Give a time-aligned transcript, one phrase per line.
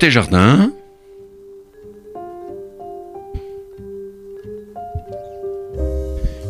[0.00, 0.72] Côté jardin.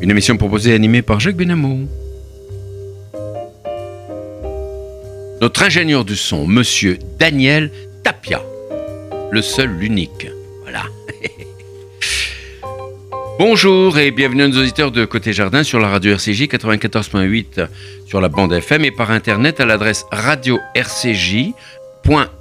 [0.00, 1.88] Une émission proposée et animée par Jacques Benamou.
[5.40, 7.72] Notre ingénieur du son, monsieur Daniel
[8.04, 8.40] Tapia.
[9.32, 10.28] Le seul, l'unique.
[10.62, 10.84] Voilà.
[13.40, 17.66] Bonjour et bienvenue nos auditeurs de Côté Jardin sur la radio RCJ 94.8
[18.06, 21.52] sur la bande FM et par internet à l'adresse radio RCJ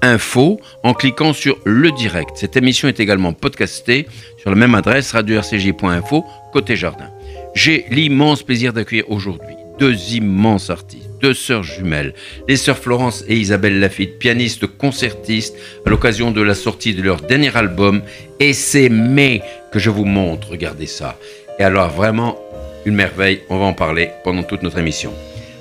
[0.02, 2.32] info en cliquant sur le direct.
[2.36, 7.10] Cette émission est également podcastée sur la même adresse radio-rcj.info côté jardin.
[7.56, 12.14] J'ai l'immense plaisir d'accueillir aujourd'hui deux immenses artistes, deux sœurs jumelles,
[12.48, 17.22] les sœurs Florence et Isabelle Lafitte, pianistes concertistes à l'occasion de la sortie de leur
[17.22, 18.02] dernier album
[18.40, 21.18] et c'est mais que je vous montre, regardez ça.
[21.60, 22.38] Et alors vraiment
[22.86, 25.14] une merveille, on va en parler pendant toute notre émission.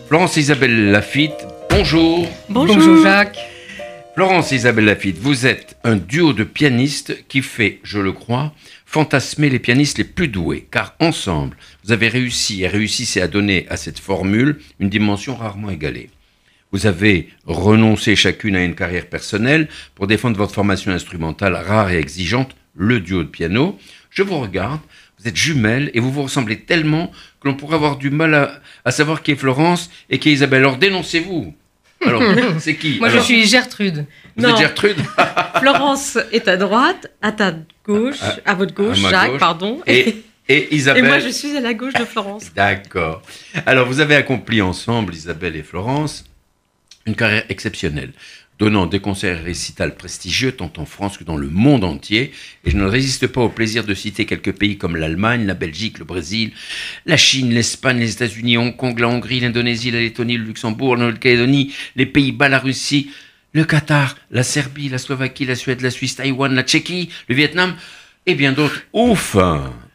[0.09, 2.27] Florence et Isabelle Lafitte, bonjour.
[2.49, 3.39] Bonjour, bonjour Jacques.
[4.19, 8.53] Florence Isabelle Lafitte, vous êtes un duo de pianistes qui fait, je le crois,
[8.85, 13.65] fantasmer les pianistes les plus doués, car ensemble, vous avez réussi et réussissez à donner
[13.69, 16.11] à cette formule une dimension rarement égalée.
[16.73, 21.99] Vous avez renoncé chacune à une carrière personnelle pour défendre votre formation instrumentale rare et
[21.99, 23.79] exigeante, le duo de piano.
[24.11, 24.81] Je vous regarde,
[25.21, 28.61] vous êtes jumelles et vous vous ressemblez tellement que l'on pourrait avoir du mal à,
[28.85, 30.63] à savoir qui est Florence et qui est Isabelle.
[30.63, 31.55] Alors dénoncez-vous
[32.07, 32.23] alors,
[32.61, 34.07] c'est qui Moi, je suis Gertrude.
[34.37, 34.97] Vous êtes Gertrude
[35.59, 37.55] Florence est à droite, à ta
[37.85, 39.81] gauche, à, votre gauche, Jacques, pardon.
[39.87, 41.05] Et, et Isabelle.
[41.05, 42.53] Et moi, je suis à la gauche de Florence.
[42.55, 43.23] D'accord.
[43.67, 46.25] Alors, vous avez accompli ensemble, Isabelle et Florence,
[47.07, 48.13] une carrière exceptionnelle
[48.59, 52.33] donnant des concerts récitals prestigieux tant en France que dans le monde entier,
[52.65, 55.99] et je ne résiste pas au plaisir de citer quelques pays comme l'Allemagne, la Belgique,
[55.99, 56.53] le Brésil,
[57.07, 61.05] la Chine, l'Espagne, les États-Unis, Hong Kong, la Hongrie, l'Indonésie, la Lettonie, le Luxembourg, la
[61.05, 63.11] Nouvelle-Calédonie, les Pays-Bas, la Russie,
[63.53, 67.77] le Qatar, la Serbie, la Slovaquie, la Suède, la Suisse, Taïwan, la Tchéquie, le Vietnam,
[68.27, 68.83] et bien d'autres.
[68.93, 69.37] Ouf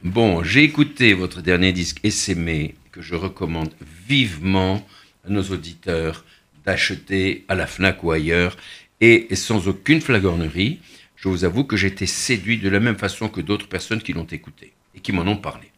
[0.03, 3.71] Bon, j'ai écouté votre dernier disque Essémé, que je recommande
[4.07, 4.85] vivement
[5.25, 6.25] à nos auditeurs
[6.65, 8.57] d'acheter à la FNAC ou ailleurs,
[9.01, 10.79] et sans aucune flagornerie,
[11.23, 14.13] je vous avoue que j'ai été séduit de la même façon que d'autres personnes qui
[14.13, 15.71] l'ont écouté et qui m'en ont parlé.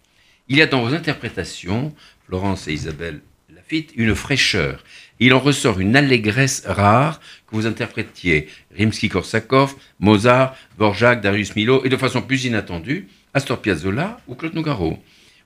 [0.47, 1.95] Il y a dans vos interprétations,
[2.25, 3.21] Florence et Isabelle
[3.53, 4.83] Lafitte, une fraîcheur.
[5.19, 8.47] Il en ressort une allégresse rare que vous interprétiez
[8.77, 14.99] Rimsky-Korsakov, Mozart, Borjak, Darius Milo et de façon plus inattendue, Astor Piazzolla ou Claude Nougaro.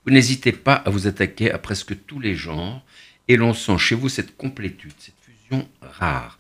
[0.06, 2.84] Vous n'hésitez pas à vous attaquer à presque tous les genres
[3.28, 5.19] et l'on sent chez vous cette complétude, cette
[5.82, 6.38] rare.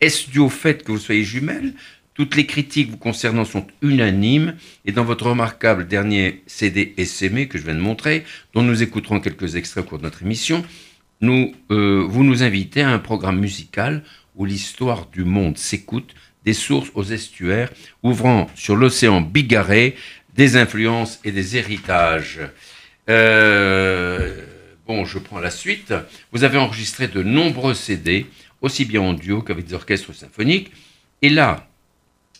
[0.00, 1.74] Est-ce dû au fait que vous soyez jumelles
[2.14, 4.54] Toutes les critiques vous concernant sont unanimes
[4.84, 8.24] et dans votre remarquable dernier CD SME que je viens de montrer,
[8.54, 10.64] dont nous écouterons quelques extraits au cours de notre émission,
[11.22, 14.02] euh, vous nous invitez à un programme musical
[14.36, 16.14] où l'histoire du monde s'écoute,
[16.44, 17.70] des sources aux estuaires,
[18.02, 19.96] ouvrant sur l'océan bigarré
[20.34, 22.40] des influences et des héritages.
[23.10, 24.44] Euh,
[24.86, 25.92] bon, je prends la suite.
[26.30, 28.26] Vous avez enregistré de nombreux CD
[28.60, 30.70] aussi bien en duo qu'avec des orchestres symphoniques.
[31.22, 31.68] Et là,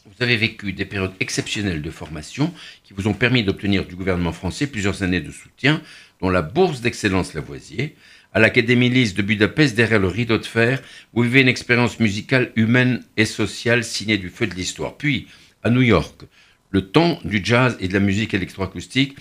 [0.06, 2.52] vous avez vécu des périodes exceptionnelles de formation
[2.84, 5.82] qui vous ont permis d'obtenir du gouvernement français plusieurs années de soutien,
[6.20, 7.94] dont la bourse d'excellence Lavoisier.
[8.32, 10.82] À l'Académie Lise de Budapest, derrière le rideau de fer,
[11.12, 14.96] vous vivez une expérience musicale humaine et sociale signée du feu de l'histoire.
[14.96, 15.28] Puis,
[15.62, 16.22] à New York,
[16.70, 19.16] le temps du jazz et de la musique électroacoustique,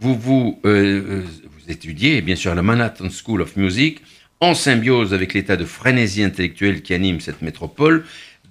[0.00, 1.24] vous vous, euh, euh,
[1.68, 4.00] étudiez, bien sûr, à la Manhattan School of Music,
[4.40, 8.04] en symbiose avec l'état de frénésie intellectuelle qui anime cette métropole,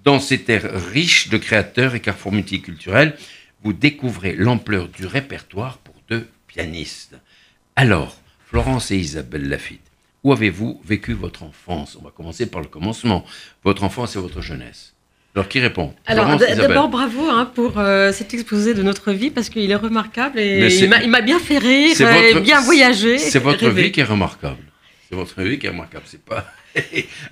[0.03, 3.15] dans ces terres riches de créateurs et carrefours multiculturels,
[3.63, 7.15] vous découvrez l'ampleur du répertoire pour deux pianistes.
[7.75, 8.17] Alors,
[8.49, 9.81] Florence et Isabelle Lafitte,
[10.23, 11.97] où avez-vous vécu votre enfance?
[11.99, 13.25] On va commencer par le commencement.
[13.63, 14.93] Votre enfance et votre jeunesse.
[15.35, 15.93] Alors, qui répond?
[16.05, 20.39] Alors, d'abord, bravo hein, pour euh, cet exposé de notre vie parce qu'il est remarquable
[20.39, 23.17] et il m'a- bien fait rire, votre- bien voyagé.
[23.19, 24.57] C'est votre vie qui est remarquable.
[25.09, 26.03] C'est votre vie qui est remarquable.
[26.07, 26.45] C'est pas.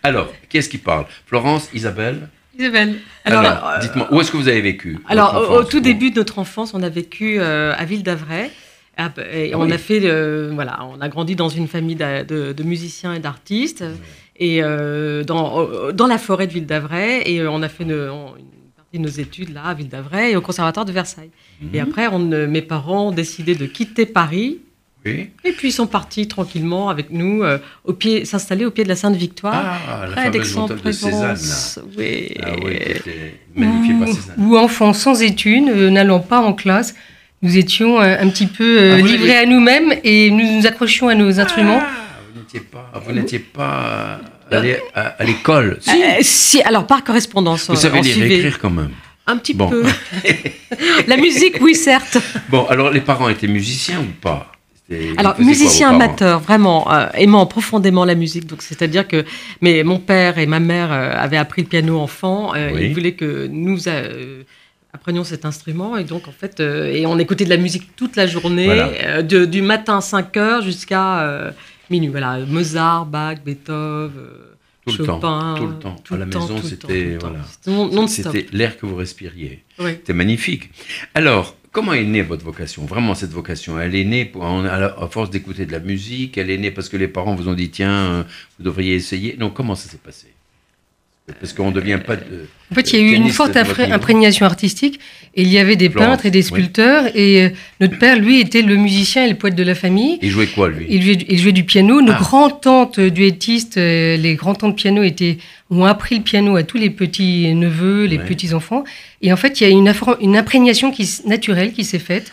[0.03, 1.05] Alors, qui est-ce qui parle?
[1.25, 2.29] Florence, Isabelle?
[2.57, 2.95] Isabelle.
[3.25, 6.15] Alors, Alors, euh, dites-moi, où est-ce que vous avez vécu Alors, au- tout début de
[6.15, 8.49] notre enfance, on a vécu euh, à Ville d'Avray.
[8.97, 9.73] Ah, bah, Et Ah on oui.
[9.73, 13.83] a fait, euh, voilà, on a grandi dans une famille de, de musiciens et d'artistes,
[14.37, 18.07] et euh, dans, la forêt de Ville d'Avray, et on a fait une,
[18.77, 21.31] partie de nos études là à Ville d'Avray et au conservatoire de Versailles.
[21.73, 21.87] Et Mhm.
[21.89, 24.59] après, on, mes parents ont décidé de quitter Paris,
[25.05, 25.29] Oui.
[25.43, 28.89] et puis ils sont partis tranquillement avec nous euh, au pied, s'installer au pied de
[28.89, 29.53] la Sainte-Victoire,
[29.87, 31.79] Ah, la près d'Aix-en-Provence.
[31.97, 32.33] Oui.
[32.41, 32.77] Ah oui,
[34.37, 36.95] ou enfants sans études, euh, n'allant pas en classe.
[37.41, 40.65] Nous étions euh, un petit peu euh, Ah, vous livrés à nous-mêmes et nous nous
[40.65, 41.81] accrochions à nos instruments.
[41.83, 41.89] Ah,
[42.33, 44.19] vous n'étiez pas, vous n'étiez pas
[44.51, 45.77] allé à, à l'école.
[45.81, 45.91] Si.
[45.91, 47.69] Euh, si, alors par correspondance.
[47.69, 48.35] vous savez lire et suivait.
[48.37, 48.89] écrire quand même.
[49.27, 49.69] Un petit Bon.
[49.69, 49.83] peu.
[51.07, 52.17] la musique, oui, certes.
[52.49, 54.51] Bon, alors les parents étaient musiciens ou pas?
[55.17, 58.45] Alors, musicien amateur, vraiment, euh, aimant profondément la musique.
[58.45, 59.25] Donc, c'est-à-dire que
[59.61, 62.53] mais mon père et ma mère euh, avaient appris le piano enfant.
[62.55, 62.85] euh, Oui.
[62.85, 64.43] Ils voulaient que nous euh,
[64.93, 65.97] apprenions cet instrument.
[65.97, 69.21] Et donc, en fait, et on écoutait de la musique toute la journée, Voilà.
[69.23, 71.53] de- du matin à 5 heures jusqu'à
[71.89, 72.09] minuit.
[72.09, 74.11] Voilà, Mozart, Bach, Beethoven.
[74.87, 75.95] Tout le Chopin, temps, tout le temps.
[76.03, 77.39] tout à la temps, maison, c'était voilà.
[78.53, 79.63] L'air que vous respiriez.
[79.79, 79.93] Oui.
[79.93, 80.69] C'était magnifique.
[81.15, 82.85] Alors, comment est née votre vocation?
[82.85, 86.37] Vraiment, cette vocation, elle est née pour, à force d'écouter de la musique.
[86.37, 88.23] Elle est née parce que les parents vous ont dit tiens, euh,
[88.57, 89.35] vous devriez essayer.
[89.37, 90.34] Non, comment ça s'est passé?
[91.39, 92.15] Parce qu'on ne devient pas.
[92.17, 94.99] de- En fait, il y a eu une forte de imprégnation artistique
[95.35, 96.43] et il y avait des Florence, peintres et des oui.
[96.45, 97.05] sculpteurs.
[97.15, 97.49] Et euh,
[97.79, 100.19] notre père, lui, était le musicien et le poète de la famille.
[100.21, 100.85] Il jouait quoi lui?
[100.87, 101.99] Il jouait, il jouait du piano.
[102.01, 102.19] Nos Ah.
[102.19, 105.37] grands-tantes duettistes, euh, les grands-tantes piano étaient,
[105.71, 108.25] ont appris le piano à tous les petits neveux, les Ouais.
[108.25, 108.83] petits-enfants.
[109.23, 109.91] Et en fait, il y a une,
[110.21, 112.31] une imprégnation qui, naturelle qui s'est faite.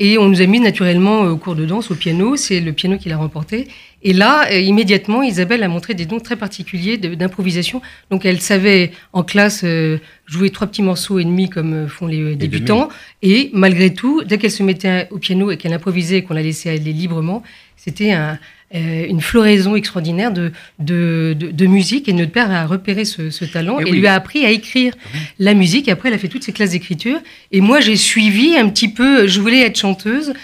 [0.00, 2.36] Et on nous a mis naturellement euh, au cours de danse au piano.
[2.36, 3.68] C'est le piano qui l'a remporté.
[4.04, 7.80] Et là, euh, immédiatement, Isabelle a montré des dons très particuliers d'improvisation.
[8.10, 12.06] Donc, elle savait en classe euh, jouer trois petits morceaux et demi comme euh, font
[12.06, 12.90] les débutants.
[13.22, 16.42] Et malgré tout, dès qu'elle se mettait au piano et qu'elle improvisait et qu'on la
[16.42, 17.42] laissait aller librement,
[17.76, 18.38] c'était un-
[18.74, 20.50] euh, une floraison extraordinaire de,
[20.80, 22.08] de, de- de musique.
[22.08, 23.98] Et notre père a repéré ce, ce talent Eh et oui.
[24.00, 25.20] lui a appris à écrire Oui.
[25.38, 25.88] la musique.
[25.88, 27.20] Après, elle a fait toutes ses classes d'écriture.
[27.52, 29.26] Et moi, j'ai suivi un petit peu.
[29.28, 30.34] Je voulais être chanteuse.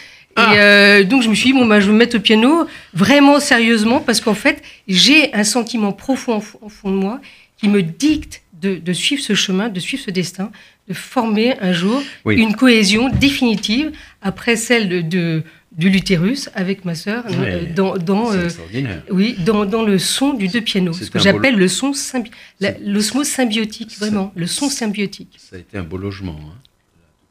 [0.48, 0.54] Ah.
[0.54, 2.66] Et euh, donc, je me suis dit, bon, bah, je vais me mettre au piano
[2.94, 7.20] vraiment sérieusement parce qu'en fait, j'ai un sentiment profond en fond de moi
[7.56, 10.50] qui me dicte de, de suivre ce chemin, de suivre ce destin,
[10.88, 12.36] de former un jour Oui.
[12.36, 13.92] une cohésion définitive
[14.22, 15.42] après celle de, de,
[15.78, 17.34] de l'utérus avec ma sœur Ouais.
[17.38, 18.48] euh, dans, dans, euh,
[19.10, 22.30] oui, dans, dans le son du deux pianos, ce que j'appelle le son symbi-
[22.84, 25.36] l'osmose symbiotique, vraiment, le son symbiotique.
[25.38, 26.36] Ça a été un beau logement.
[26.38, 26.58] Hein.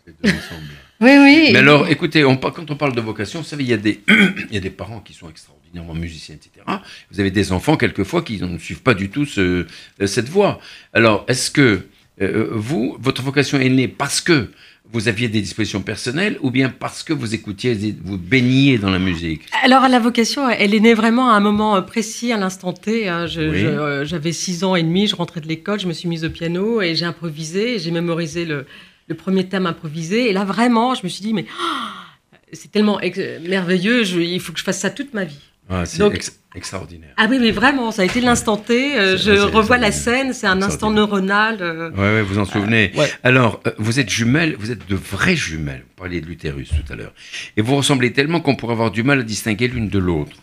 [0.07, 0.63] Les deux ensemble.
[1.01, 1.49] Oui, oui.
[1.53, 4.01] Mais alors, écoutez, on, quand on parle de vocation, vous savez, il y, a des,
[4.09, 6.65] il y a des parents qui sont extraordinairement musiciens, etc.
[7.11, 9.65] Vous avez des enfants, quelquefois, qui ne suivent pas du tout ce-
[10.01, 10.59] euh, cette voie.
[10.93, 11.85] Alors, est-ce que
[12.21, 14.49] euh, vous, votre vocation est née parce que
[14.91, 18.99] vous aviez des dispositions personnelles ou bien parce que vous écoutiez, vous baigniez dans la
[18.99, 19.43] musique?
[19.63, 23.07] Alors, la vocation, elle est née vraiment à un moment euh, précis, à l'instant T.
[23.07, 23.25] hein.
[23.25, 23.59] Je- Oui.
[23.61, 26.25] je, euh, J'avais six ans et demi, je rentrais de l'école, je me suis mise
[26.25, 28.65] au piano et j'ai improvisé, j'ai mémorisé le,
[29.09, 30.29] le premier thème improvisé.
[30.29, 32.99] Et là, vraiment, je me suis dit, mais oh, c'est tellement
[33.47, 35.39] merveilleux, je- il faut que je fasse ça toute ma vie.
[35.71, 37.13] Ah, C'est ex- extraordinaire.
[37.17, 38.97] Ah oui, mais vraiment, ça a été l'instant T.
[38.97, 41.57] euh, C'est- je revois la scène, c'est un instant neuronal.
[41.61, 42.91] euh, Ouais, ouais, vous en souvenez.
[42.95, 43.07] ouais.
[43.23, 45.83] Alors, euh, vous êtes jumelles, vous êtes de vraies jumelles.
[45.87, 47.13] Vous parliez de l'utérus tout à l'heure.
[47.55, 50.37] Et vous ressemblez tellement qu'on pourrait avoir du mal à distinguer l'une de l'autre.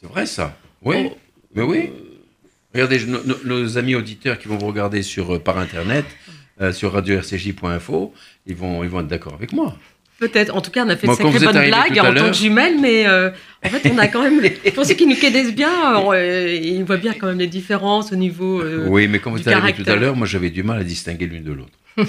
[0.00, 1.18] C'est vrai ça Oui Oh.
[1.56, 1.90] Mais oui.
[2.72, 6.04] Regardez, nos- nos amis auditeurs qui vont vous regarder sur, euh, par Internet,
[6.62, 8.14] euh, sur radio-rcj.info,
[8.46, 9.76] ils vont, ils vont être d'accord avec moi.
[10.18, 10.54] Peut-être.
[10.54, 13.06] En tout cas, on a fait de sacrées bonnes blagues en tant que jumelles, mais
[13.06, 13.30] euh,
[13.64, 14.40] en fait, on a quand même.
[14.74, 18.16] Pour ceux qui nous connaissent bien, euh, ils voient bien quand même les différences au
[18.16, 18.62] niveau.
[18.86, 21.26] oui, mais quand vous êtes arrivé tout à l'heure, moi j'avais du mal à distinguer
[21.26, 21.72] l'une de l'autre.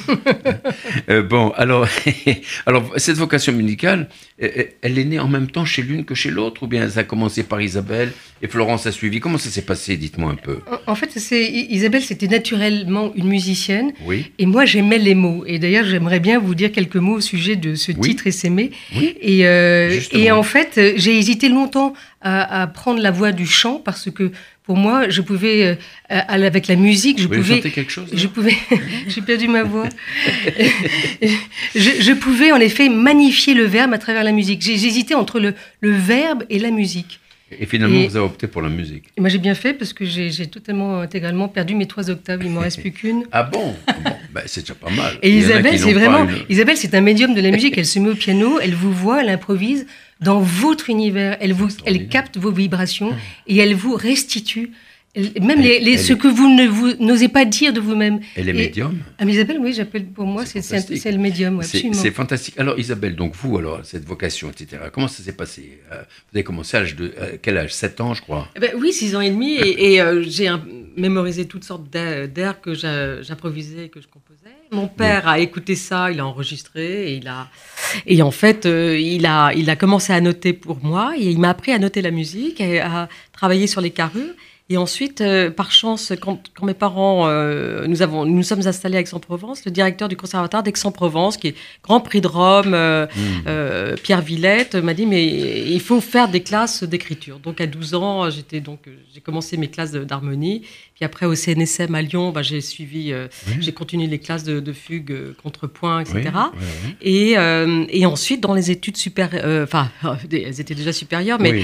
[1.09, 1.87] Euh, bon, alors,
[2.65, 4.07] alors, cette vocation musicale,
[4.41, 7.01] euh, elle est née en même temps chez l'une que chez l'autre, ou bien ça
[7.01, 8.11] a commencé par Isabelle
[8.41, 9.19] et Florence a suivi?
[9.19, 10.59] Comment ça s'est passé Dites-moi un peu?
[10.87, 13.91] En- fait, c'est Isabelle, c'était naturellement une musicienne.
[14.05, 15.43] Oui, Et moi, j'aimais les mots.
[15.45, 18.09] Et d'ailleurs, j'aimerais bien vous dire quelques mots au sujet de ce Oui.
[18.09, 18.71] titre Essaimer.
[18.95, 19.15] oui.
[19.21, 23.45] Et, euh, et en fait, euh, j'ai hésité longtemps à, à prendre la voie du
[23.45, 24.31] chant parce que
[24.65, 25.75] pour moi, je pouvais, euh,
[26.27, 27.55] avec la musique, je Vous pouvais.
[27.57, 28.55] chanter quelque chose Je pouvais,
[29.07, 29.89] j'ai perdu ma voix.
[31.75, 34.61] je, je pouvais en effet magnifier le verbe à travers la musique.
[34.61, 37.19] J'hésitais entre le, le verbe et la musique.
[37.59, 39.05] Et finalement, Et- vous avez opté pour la musique.
[39.17, 42.41] Moi, j'ai bien fait parce que j'ai totalement, intégralement perdu mes trois octaves.
[42.43, 43.23] Il m'en reste plus qu'une.
[43.31, 44.11] Ah bon, bon?
[44.33, 45.17] Ben, C'est déjà pas mal.
[45.21, 46.23] Et Isabelle, c'est vraiment.
[46.29, 47.77] une- Isabelle, c'est un médium de la musique.
[47.77, 49.85] Elle se met au piano, elle vous voit, elle improvise
[50.21, 51.37] dans votre univers.
[51.41, 53.11] Elle, vous, elle capte vos vibrations
[53.47, 54.71] et elle vous restitue.
[55.15, 57.79] Même les, Elle- les- elle ce est- que vous ne vous n'osez pas dire de
[57.79, 58.19] vous-même.
[58.35, 58.97] Elle est Et- médium.
[59.19, 62.01] Ah, mais Isabelle, oui, j'appelle pour moi, C'est le médium, ouais, C'est absolument.
[62.01, 62.55] c'est fantastique.
[62.57, 64.81] Alors Isabelle, donc vous, alors cette vocation, etc.
[64.91, 65.79] Comment ça s'est passé?
[65.91, 66.01] Euh,
[66.31, 67.73] Vous avez commencé à l'âge de à quel âge?
[67.73, 68.47] 7 ans, je crois.
[68.55, 70.49] Eh ben oui, six ans et demi, et, et, euh, j'ai
[70.97, 74.39] mémorisé toutes sortes d'air d'air que j'improvisais et que je composais.
[74.71, 77.49] Mon père a écouté ça, il a enregistré, et il a,
[78.07, 81.39] et en fait, euh, il a, il a commencé à noter pour moi, et il
[81.39, 84.33] m'a appris à noter la musique, et à travailler sur les carrures.
[84.73, 88.97] Et ensuite, euh, par chance, quand, quand mes parents, euh, nous, avons, nous sommes installés
[88.97, 93.05] à Aix-en-Provence, le directeur du conservatoire d'Aix-en-Provence, qui est Grand Prix de Rome, euh,
[93.45, 97.37] euh, Pierre Villette m'a dit mais il faut faire des classes d'écriture.
[97.37, 98.79] Donc à 12 ans, j'étais donc
[99.13, 100.63] j'ai commencé mes classes d'harmonie.
[100.95, 103.53] Puis après au CNSM à Lyon, bah, j'ai suivi, euh, Oui.
[103.61, 106.21] j'ai continué les classes de, de fugue, euh, contrepoint, etc.
[106.25, 106.95] Oui, oui, oui.
[107.01, 109.89] Et, euh, et ensuite dans les études supérieures, enfin
[110.31, 111.63] elles étaient déjà supérieures, mais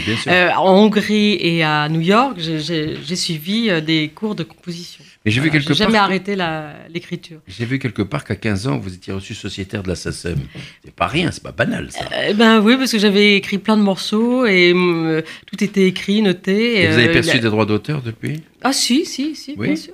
[0.58, 5.04] en Hongrie et à New York, j'ai- suivi des cours de composition.
[5.26, 6.04] Mais j'ai vu quelque j'ai jamais part.
[6.04, 6.38] arrêté
[6.90, 7.40] l'écriture.
[7.48, 10.38] J'ai vu quelque part qu'à 15 ans, vous étiez reçu sociétaire de la SACEM.
[10.84, 12.06] C'est pas rien, c'est pas banal ça.
[12.30, 16.22] Eh ben oui, parce que j'avais écrit plein de morceaux et euh, tout était écrit,
[16.22, 16.84] noté.
[16.84, 18.42] Et vous avez euh, perçu des droits d'auteur depuis?
[18.62, 19.68] Ah si, si, si, Oui.
[19.68, 19.94] bien sûr.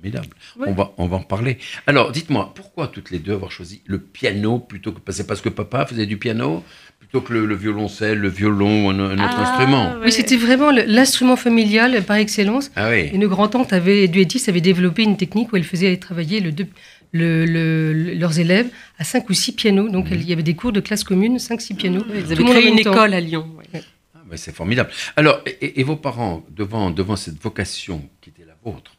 [0.00, 0.28] Formidable.
[0.58, 1.58] On, va, on va en parler.
[1.86, 5.00] Alors, dites-moi, pourquoi toutes les deux avoir choisi le piano plutôt que.
[5.12, 6.64] C'est parce que papa faisait du piano
[6.98, 9.94] plutôt que le, le violoncelle, le violon ou un, un autre Ah, instrument?
[10.02, 12.70] Oui, c'était vraiment l'instrument familial par excellence.
[12.76, 13.10] Ah oui.
[13.12, 16.66] Et nos grands-tantes avaient, duettistes avaient développé une technique où elles faisaient travailler le deux-
[17.12, 19.88] le- le- le- leurs élèves à cinq ou six pianos.
[19.90, 22.04] Donc il y avait des cours de classe commune, cinq, six pianos.
[22.08, 22.92] Oui, Ils Tout avaient le monde en créé une temps.
[22.92, 23.46] école à Lyon.
[23.58, 23.82] ouais.
[24.14, 24.90] Ah, ben, c'est formidable.
[25.16, 28.92] Alors, et, et- et vos parents, devant, devant cette vocation qui était la vôtre,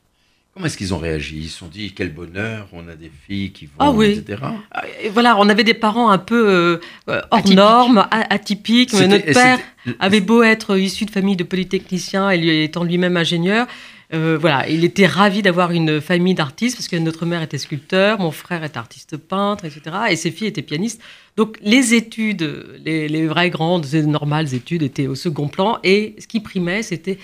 [0.53, 1.37] comment est-ce qu'ils ont réagi?
[1.37, 4.11] Ils se sont dit, quel bonheur, on a des filles qui vont, Ah oui.
[4.25, 4.41] etc.
[4.71, 8.93] Ah, et voilà, on avait des parents un peu euh, hors normes, atypiques.
[8.93, 9.59] notre père
[9.99, 13.65] avait beau être issu de famille de polytechniciens et lui étant lui-même ingénieur.
[14.13, 18.19] euh, voilà, il était ravi d'avoir une famille d'artistes parce que notre mère était sculpteur,
[18.19, 19.81] mon frère était artiste peintre, etc.
[20.09, 21.01] Et ses filles étaient pianistes.
[21.37, 22.45] Donc les études,
[22.83, 26.83] les, les vraies grandes et normales études étaient au second plan et ce qui primait,
[26.83, 27.17] c'était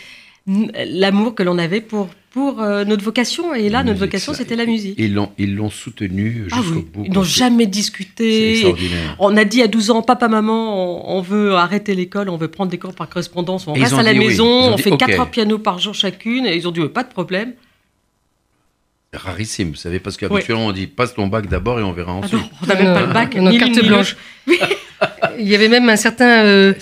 [0.47, 2.07] l'amour que l'on avait pour,
[2.37, 3.55] pour euh, notre vocation.
[3.55, 4.93] Et là, La notre vocation, c'était la musique.
[4.99, 7.03] Ils l'ont, ils l'ont soutenu Ah jusqu'au oui, bout.
[7.07, 8.51] ils n'ont jamais C'est discuté.
[8.51, 9.15] extraordinaire.
[9.17, 12.47] On a dit à 12 ans, papa, maman, on, on veut arrêter l'école, on veut
[12.47, 14.19] prendre des cours par correspondance, on Et reste à la oui.
[14.19, 14.99] maison, on dit fait OK.
[14.99, 16.45] 4 heures piano par jour chacune.
[16.45, 17.53] Et ils ont dit, ouais, pas de problème.
[19.13, 22.25] Rarissime, vous savez, parce qu'habituellement on dit passe ton bac d'abord et on verra Ah
[22.25, 22.33] ensuite.
[22.39, 23.35] non, on n'a même pas le bac.
[23.51, 24.15] Ni carte blanche.
[24.47, 24.67] l'autre.
[25.39, 26.73] Il y avait même un certain euh,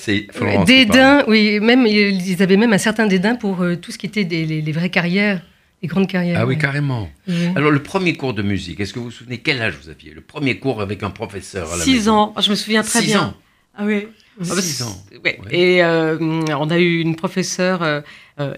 [0.65, 4.23] dédain, oui, même ils avaient même un certain dédain pour euh, tout ce qui était
[4.23, 5.41] des, les, les vraies carrières,
[5.81, 6.37] les grandes carrières.
[6.39, 6.61] Ah oui, ouais.
[6.61, 7.09] carrément.
[7.27, 7.33] Oui.
[7.55, 10.11] Alors, le premier cours de musique, est-ce que vous vous souvenez quel âge vous aviez?
[10.11, 12.99] Le premier cours avec un professeur à la 6 maison ans, je me souviens très
[13.01, 13.21] Six bien.
[13.21, 13.33] ans.
[13.77, 14.07] Ah oui.
[14.41, 15.19] Six Ah bah, ans.
[15.23, 15.39] ouais.
[15.45, 15.57] Ouais.
[15.57, 18.03] Et euh, on a eu une professeure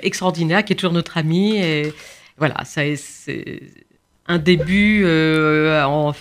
[0.02, 1.58] extraordinaire qui est toujours notre amie.
[1.58, 1.94] Et
[2.38, 3.62] voilà, ça, c'est
[4.28, 6.14] un début euh, en-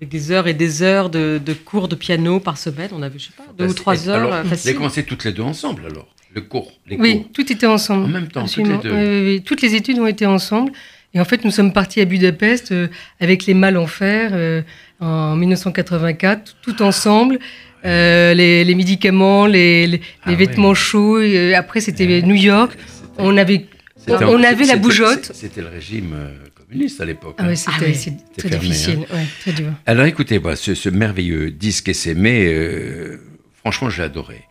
[0.00, 2.88] avec des heures et des heures de, de cours de piano par semaine.
[2.92, 4.16] On avait, je sais pas, deux ou trois heures.
[4.16, 4.70] Alors, euh, vous facile.
[4.70, 7.32] avez commencé toutes les deux ensemble, alors Le cours, les Oui, cours.
[7.34, 8.04] tout était ensemble.
[8.04, 9.40] En même temps, toutes les deux.
[9.44, 10.72] Toutes les études ont été ensemble.
[11.12, 12.86] Et en fait, nous sommes partis à Budapest euh,
[13.18, 14.62] avec les mâles en fer euh,
[15.00, 17.38] en 1984, tout ensemble.
[17.84, 20.74] Euh, les, les médicaments, les, les- Ah les vêtements ouais.
[20.74, 21.20] chauds.
[21.20, 22.72] et après, c'était New York.
[23.18, 23.66] On avait,
[24.08, 25.32] on avait la bougeotte.
[25.34, 26.28] C'était le régime euh,
[26.70, 27.34] communiste à l'époque.
[27.38, 27.54] Ah hein.
[27.54, 27.94] c'était Ah oui.
[27.94, 28.98] c'est très fermé, difficile.
[29.12, 29.72] Ouais, très dur.
[29.86, 33.20] Alors écoutez, bah, ce, ce merveilleux disque SMé, euh,
[33.58, 34.42] franchement, j'ai adoré.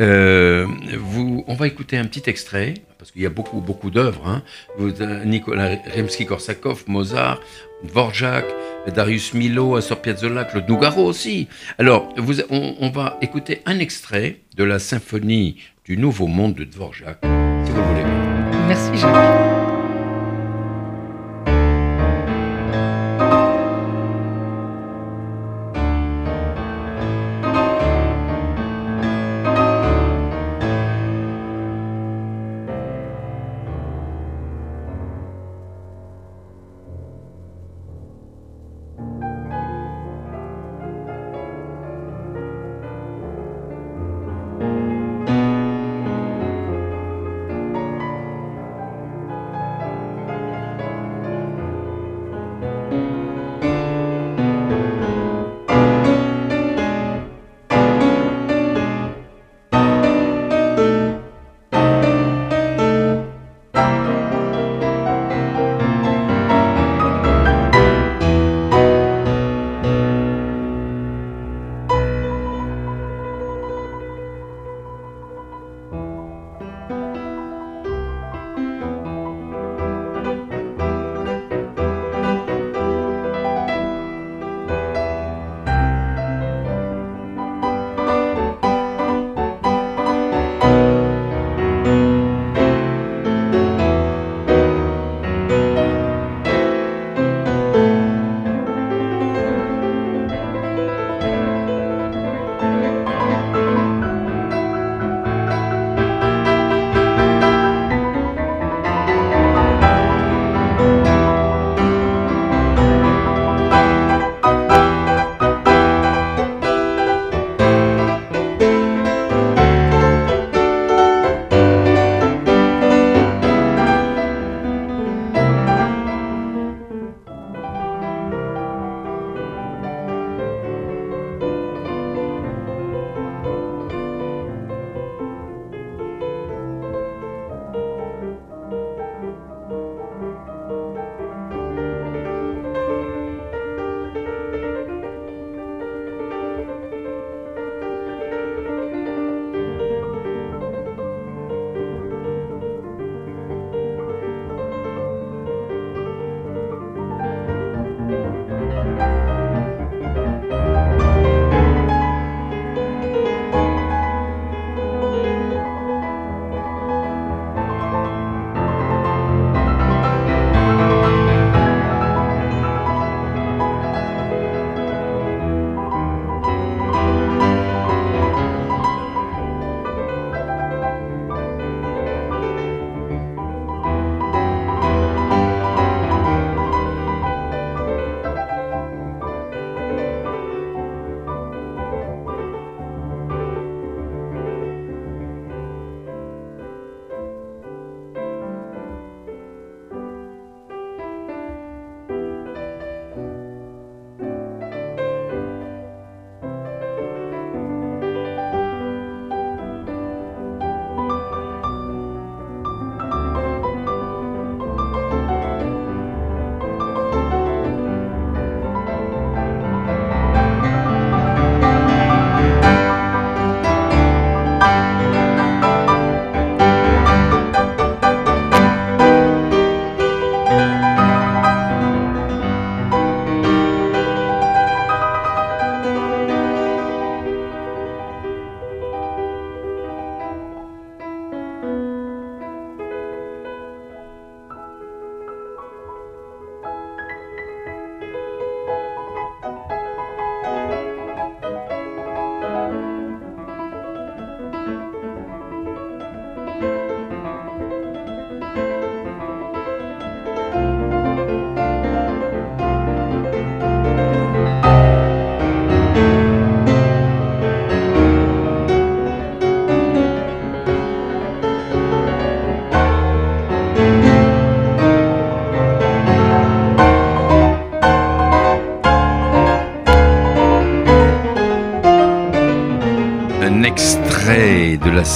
[0.00, 0.66] Euh,
[0.98, 4.26] vous, on va écouter un petit extrait, parce qu'il y a beaucoup, beaucoup d'œuvres.
[4.26, 4.42] Hein.
[4.80, 7.40] Euh, Nicolas Rimsky-Korsakov, Mozart,
[7.84, 8.44] Dvorak,
[8.94, 11.48] Darius Milhaud, Astor Piazzolla, Claude Nougaro aussi.
[11.78, 16.64] Alors, vous, on, on va écouter un extrait de la symphonie du Nouveau Monde de
[16.64, 17.18] Dvorak,
[17.64, 18.66] si vous le voulez bien.
[18.66, 19.47] Merci, Jacques.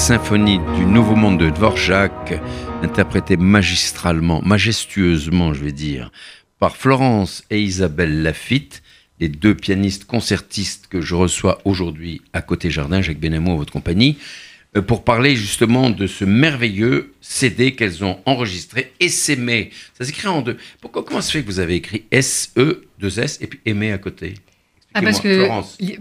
[0.03, 2.35] Symphonie du Nouveau Monde de Dvorak,
[2.83, 6.11] interprété magistralement, majestueusement, je vais dire,
[6.59, 8.83] par Florence et Isabelle Lafitte,
[9.21, 14.19] les deux pianistes concertistes que je reçois aujourd'hui à côté Jardin, Jacques Benamou, votre compagnie,
[14.77, 19.71] euh, pour parler justement de ce merveilleux CD qu'elles ont enregistré, S'aimer.
[19.97, 20.57] Ça s'écrit en deux.
[20.81, 23.99] Pourquoi, comment se fait que vous avez écrit S-E, 2 S, et puis aimer à
[23.99, 24.35] côté?
[24.95, 25.49] Ah, parce que,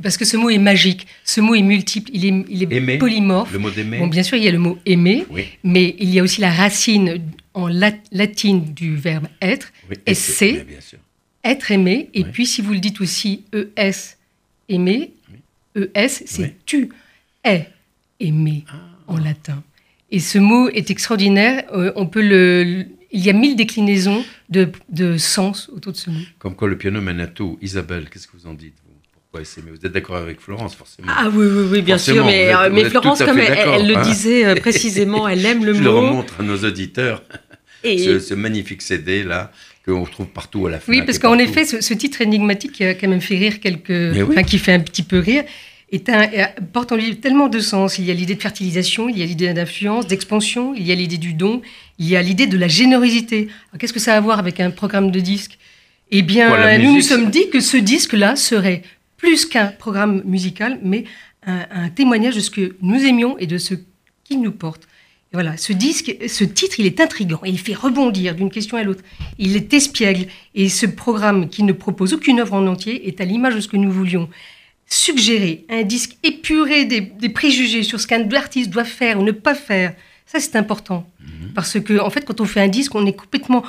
[0.02, 3.54] parce que ce mot est magique, ce mot est multiple, il est, il est polymorphe.
[3.54, 4.00] Le mot d'aimer.
[4.00, 5.26] Bon, bien sûr, il y a le mot aimer,
[5.64, 7.22] mais il y a aussi la racine
[7.54, 10.66] en latine du verbe être, oui, c'est
[11.44, 12.10] être aimé.
[12.14, 14.18] Et puis, si vous le dites aussi ES,
[14.70, 15.12] aimer,
[15.76, 16.90] ES, c'est tu
[17.44, 17.68] es
[18.20, 18.76] aimé ah.
[19.08, 19.64] en latin.
[20.12, 21.64] Et ce mot est extraordinaire.
[21.74, 26.10] Euh, on peut le, il y a mille déclinaisons de, de sens autour de ce
[26.10, 26.22] mot.
[26.40, 27.58] Comme quoi le piano mène à tout.
[27.62, 28.92] Isabelle, qu'est-ce que vous en dites vous?
[29.40, 31.08] Êtes d'accord avec Florence, forcément.
[31.16, 32.26] Ah oui, oui, oui bien sûr.
[32.26, 34.02] Mais, euh, mais Florence, comme elle, le hein.
[34.02, 35.80] disait euh, précisément, elle aime le mot.
[35.80, 37.24] Je le remontre à nos auditeurs.
[37.84, 38.20] Et...
[38.20, 39.52] Ce, magnifique CD là
[39.86, 40.92] qu'on retrouve partout à la fin.
[40.92, 44.44] Oui, parce qu'en effet, ce, titre énigmatique qui a quand même fait rire quelques, enfin,
[44.44, 45.44] qui fait un petit peu rire,
[45.92, 46.28] est un,
[46.72, 47.98] porte en lui tellement de sens.
[47.98, 50.96] Il y a l'idée de fertilisation, il y a l'idée d'influence, d'expansion, il y a
[50.96, 51.62] l'idée du don,
[52.00, 53.50] il y a l'idée de la générosité.
[53.78, 55.58] Qu'est-ce que ça a à voir avec un programme de disque?
[56.12, 58.84] Eh bien, nous nous sommes dit que ce disque-là serait
[59.18, 61.06] plus qu'un programme musical, mais
[61.46, 63.76] un, témoignage de ce que nous aimions et de ce
[64.24, 64.84] qui nous porte.
[65.32, 68.84] Et voilà, ce disque, ce titre, il est intrigant, il fait rebondir d'une question à
[68.84, 69.04] l'autre.
[69.40, 73.26] Il est espiègle, et ce programme qui ne propose aucune œuvre en entier est à
[73.26, 74.30] l'image de ce que nous voulions.
[74.94, 79.56] Suggérer un disque épuré des, préjugés sur ce qu'un artiste doit faire ou ne pas
[79.56, 79.94] faire,
[80.26, 81.08] ça c'est important.
[81.22, 81.54] Mhm.
[81.56, 83.64] Parce que, en fait, quand on fait un disque, on est complètement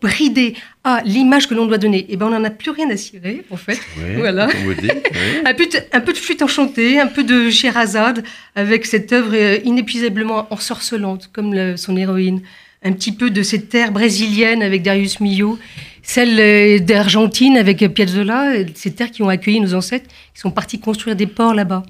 [0.00, 2.88] bridé à l'image que l'on doit donner, et eh ben on n'en a plus rien
[2.90, 3.80] à cirer, en fait.
[4.16, 4.44] voilà.
[5.44, 8.22] un, peu de, un peu de flûte enchantée, un peu de Sherazade,
[8.54, 12.42] avec cette œuvre euh, inépuisablement ensorcelante, comme son héroïne.
[12.84, 15.58] Un petit peu de cette terre brésilienne avec Darius Milhaud,
[16.02, 20.78] celle euh, d'Argentine avec Piazzolla, ces terres qui ont accueilli nos ancêtres, qui sont partis
[20.78, 21.82] construire des ports là-bas.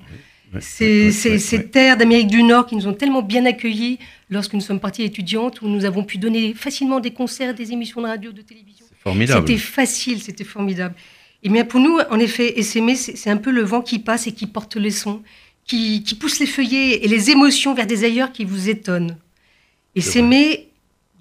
[0.60, 3.98] Ces terres d'Amérique du Nord qui nous ont tellement bien accueillis
[4.30, 8.00] lorsque nous sommes partis étudiantes, où nous avons pu donner facilement des concerts, des émissions
[8.00, 8.86] de radio, de télévision.
[9.02, 9.46] Formidable.
[9.46, 10.94] C'était facile, c'était formidable.
[11.42, 14.32] Et bien pour nous, en effet, essaimer, c'est un peu le vent qui passe et
[14.32, 15.22] qui porte les sons,
[15.66, 19.16] qui, pousse les feuillets et les émotions vers des ailleurs qui vous étonnent.
[19.94, 20.68] Et s'aimer,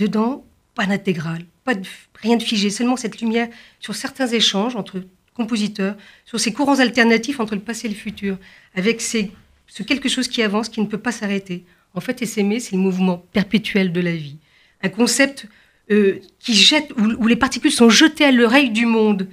[0.03, 1.73] dedans, pas d'intégrale, pas
[2.15, 3.47] rien de figé, seulement cette lumière
[3.79, 8.37] sur certains échanges entre compositeurs, sur ces courants alternatifs entre le passé et le futur,
[8.75, 11.65] avec ce quelque chose qui avance, qui ne peut pas s'arrêter.
[11.95, 14.37] En fait, s'aimer, c'est le mouvement perpétuel de la vie.
[14.81, 15.47] Un concept
[15.91, 19.27] euh, qui jette, où, les particules sont jetées à l'oreille du monde.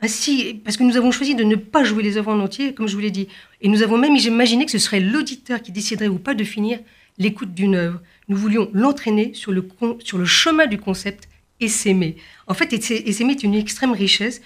[0.00, 2.88] Ainsi, parce que nous avons choisi de ne pas jouer les œuvres en entier, comme
[2.88, 3.28] je vous l'ai dit.
[3.60, 6.78] Et nous avons même imaginé que ce serait l'auditeur qui déciderait ou pas de finir
[7.18, 8.00] l'écoute d'une œuvre.
[8.28, 9.68] Nous voulions l'entraîner sur le,
[10.00, 11.28] sur le chemin du concept
[11.66, 12.16] s'aimer.
[12.46, 14.42] En fait, s'aimer est une extrême richesse,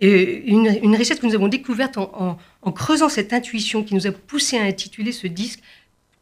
[0.00, 4.12] une, une, richesse que nous avons découverte en, en, creusant cette intuition qui nous a
[4.12, 5.60] poussé à intituler ce disque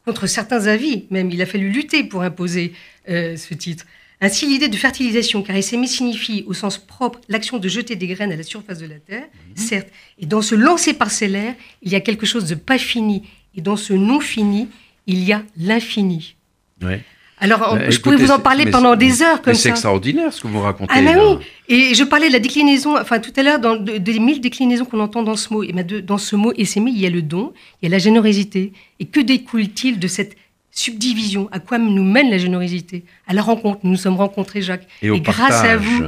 [0.05, 1.31] contre certains avis, même.
[1.31, 2.73] Il a fallu lutter pour imposer
[3.09, 3.87] euh, ce titre.
[4.21, 8.31] Ainsi, l'idée de fertilisation, car s'aimer signifie au sens propre l'action de jeter des graines
[8.31, 9.57] à la surface de la terre, mhm.
[9.57, 13.25] certes, et dans ce lancer parcellaire, il y a quelque chose de pas fini,
[13.57, 14.69] et dans ce non fini,
[15.07, 16.37] il y a l'infini.
[16.83, 17.01] Ouais.
[17.43, 19.63] Alors, bah, je pourrais vous en parler pendant des heures comme ça.
[19.63, 20.93] C'est extraordinaire ce que vous racontez.
[20.97, 24.41] Ah, mais oui Et je parlais de la déclinaison, enfin tout à l'heure, des mille
[24.41, 25.65] déclinaisons qu'on entend dans ce mot.
[25.65, 28.73] Et dans ce mot et il y a le don, il y a la générosité.
[29.01, 30.37] Et que découle-t-il de cette
[30.71, 31.49] subdivision?
[31.51, 33.05] À quoi nous mène la générosité?
[33.27, 33.81] À la rencontre.
[33.83, 34.87] Nous nous sommes rencontrés, Jacques.
[35.03, 36.05] Et, au grâce à vous.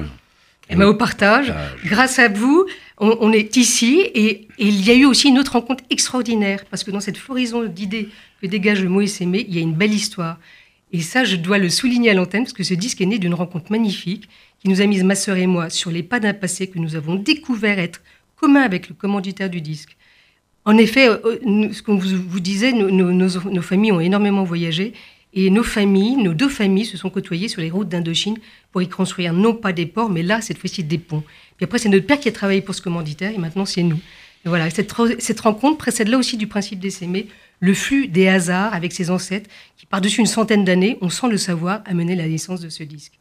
[0.70, 1.52] Et ben, au partage.
[1.84, 2.64] Grâce à vous,
[2.98, 6.92] on, est ici et, il y a eu aussi une autre rencontre extraordinaire parce que
[6.92, 8.08] dans cette floraison d'idées
[8.40, 10.38] que dégage le mot il y a une belle histoire.
[10.94, 13.34] Et ça, je dois le souligner à l'antenne, parce que ce disque est né d'une
[13.34, 14.28] rencontre magnifique
[14.60, 16.94] qui nous a mis, ma sœur et moi, sur les pas d'un passé que nous
[16.94, 18.00] avons découvert être
[18.36, 19.96] commun avec le commanditaire du disque.
[20.64, 24.92] En effet, euh, euh, ce qu'on vous, disait, nos, familles ont énormément voyagé
[25.32, 28.38] et nos familles, nos deux familles, se sont côtoyées sur les routes d'Indochine
[28.70, 31.24] pour y construire non pas des ports, mais là, cette fois-ci, des ponts.
[31.56, 33.98] Puis après, c'est notre père qui a travaillé pour ce commanditaire et maintenant, c'est nous.
[34.44, 37.26] voilà, cette, cette rencontre précède là aussi du principe des s'aimer,
[37.60, 41.36] le flux des hasards avec ses ancêtres qui, par-dessus une centaine d'années, on sent le
[41.36, 43.12] savoir, amener la naissance de ce disque.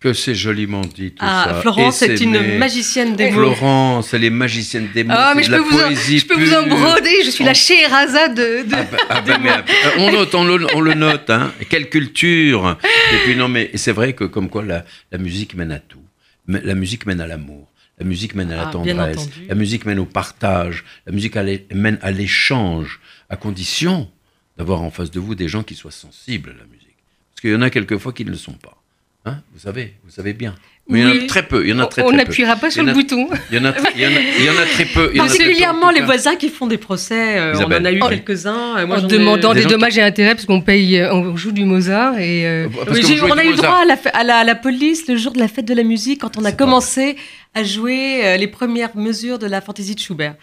[0.00, 1.54] Que c'est joliment dit tout ah, ça.
[1.60, 3.52] Florence est une magicienne des mots.
[3.52, 5.12] Florence, elle est magicienne des mots.
[5.16, 8.62] Ah, mais je, peux, vous je peux vous en broder, je suis la Scheherazade de,
[8.62, 11.52] de, ah bah, ah bah, euh, on note, on le, on le, note, hein.
[11.68, 12.78] Quelle culture
[13.12, 15.98] Et puis non, mais c'est vrai que comme quoi la, la musique mène à tout.
[16.46, 17.66] La musique mène à l'amour.
[17.98, 19.28] La musique mène à la tendresse.
[19.48, 20.84] La musique mène au partage.
[21.06, 24.08] La musique mène à l'échange à condition
[24.56, 26.96] d'avoir en face de vous des gens qui soient sensibles à la musique.
[27.32, 28.76] Parce qu'il y en a quelquefois qui ne le sont pas.
[29.24, 30.54] Hein vous savez, vous savez bien.
[30.90, 31.26] Mais il y en a Oui.
[31.26, 31.64] très peu.
[31.64, 32.16] Il y en a très, on peu.
[32.16, 33.28] n'appuiera pas sur le en bouton.
[33.50, 35.10] Il y en a, il y en a, il y en a très peu.
[35.12, 37.38] il y en a très peu, en Particulièrement les voisins qui font des procès.
[37.38, 38.08] euh, on en a eu Oh.
[38.08, 38.78] quelques-uns.
[38.78, 41.12] euh, en ai- demandant Des des gens qui- dommages et intérêts parce qu'on paye, euh,
[41.12, 44.24] on joue du Mozart et euh, Oui, on a eu droit à la, fe- à,
[44.24, 46.52] la, à la police le jour de la fête de la musique quand on a
[46.52, 47.16] commencé
[47.54, 50.36] à jouer euh, les premières mesures de la fantaisie de Schubert.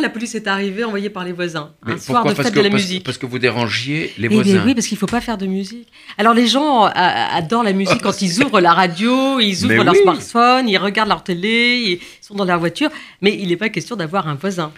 [0.00, 1.72] La police est arrivée envoyée par les voisins.
[1.86, 3.04] Mais un soir de parce fête que, de la parce- musique.
[3.04, 4.62] Parce que vous dérangiez les Eh bien voisins.
[4.64, 5.88] oui, parce qu'il faut pas faire de musique.
[6.16, 9.84] Alors les gens euh, adorent la musique quand ils ouvrent la radio, ils ouvrent Mais
[9.84, 10.00] leur oui.
[10.02, 13.96] smartphone, ils regardent leur télé, ils sont dans leur voiture, mais il n'est pas question
[13.96, 14.72] d'avoir un voisin.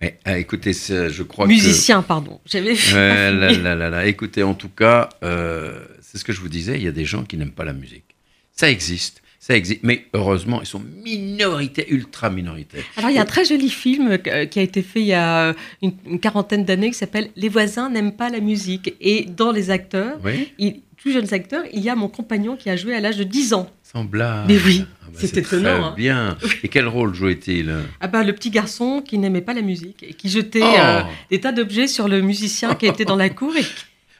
[0.00, 2.38] Mais, ah, écoutez, je crois Musicien, pardon.
[2.44, 4.06] J'avais là, là, là, là.
[4.06, 7.06] Écoutez, en tout cas, euh, c'est ce que je vous disais, il y a des
[7.06, 8.04] gens qui n'aiment pas la musique.
[8.52, 9.22] Ça existe.
[9.46, 12.82] Ça existe, mais heureusement, ils sont minoritaires, ultra minoritaires.
[12.96, 15.12] Alors il y a un très joli film euh, qui a été fait il y
[15.14, 18.94] a une, une quarantaine d'années qui s'appelle Les voisins n'aiment pas la musique.
[19.00, 22.68] Et dans les acteurs, Oui, il- tous jeunes acteurs, il y a mon compagnon qui
[22.70, 23.70] a joué à l'âge de 10 ans.
[23.84, 24.46] sans blague.
[24.48, 25.94] Mais oui, Ah bah, c'est étonnant, Très hein.
[25.96, 26.36] bien.
[26.64, 30.14] Et quel rôle jouait-il Ah bah, le petit garçon qui n'aimait pas la musique et
[30.14, 33.54] qui jetait Oh euh, des tas d'objets sur le musicien qui était dans la cour.
[33.56, 33.62] Et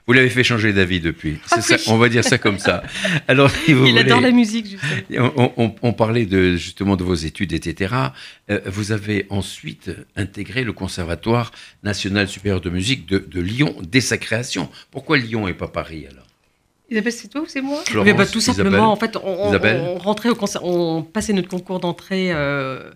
[0.07, 1.39] Vous l'avez fait changer d'avis depuis.
[1.51, 1.77] Ah oui.
[1.89, 2.85] on va dire ça comme ça.
[3.27, 5.33] Alors, si vous il voulez- adore la musique, justement.
[5.37, 7.93] On, on- on parlait de, justement de vos études, etc.
[8.49, 11.51] Euh, vous avez ensuite intégré le Conservatoire
[11.83, 14.69] national supérieur de musique de, de Lyon dès sa création.
[14.93, 16.23] Pourquoi Lyon et pas Paris alors?
[16.89, 17.83] Isabelle, c'est toi ou c'est moi?
[17.85, 19.17] Florence, Mais bah, tout simplement, Isabelle en fait,
[19.97, 22.91] on, rentrait au on passait notre concours d'entrée euh,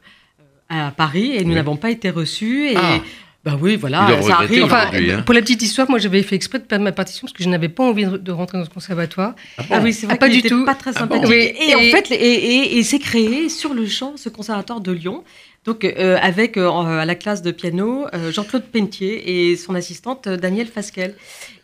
[0.68, 1.54] à Paris et nous Oui.
[1.56, 2.68] n'avons pas été reçus.
[2.68, 3.00] Et Ah.
[3.42, 4.64] Bah oui, voilà, ça arrive.
[4.64, 5.22] Enfin, hein.
[5.22, 7.48] pour la petite histoire, moi j'avais fait exprès de perdre ma partition parce que je
[7.48, 9.34] n'avais pas envie de, rentrer dans ce conservatoire.
[9.56, 10.66] Ah bon Ah oui, c'est vrai Ah, pas du tout.
[10.66, 11.28] pas très Ah bon sympathique.
[11.30, 14.82] Oui, et, en et- fait, et, et- et c'est créé sur le champ ce conservatoire
[14.82, 15.24] de Lyon.
[15.66, 20.26] Donc euh, avec euh, à la classe de piano euh, Jean-Claude Pentier et son assistante
[20.26, 21.14] euh, Danielle Fasquelle.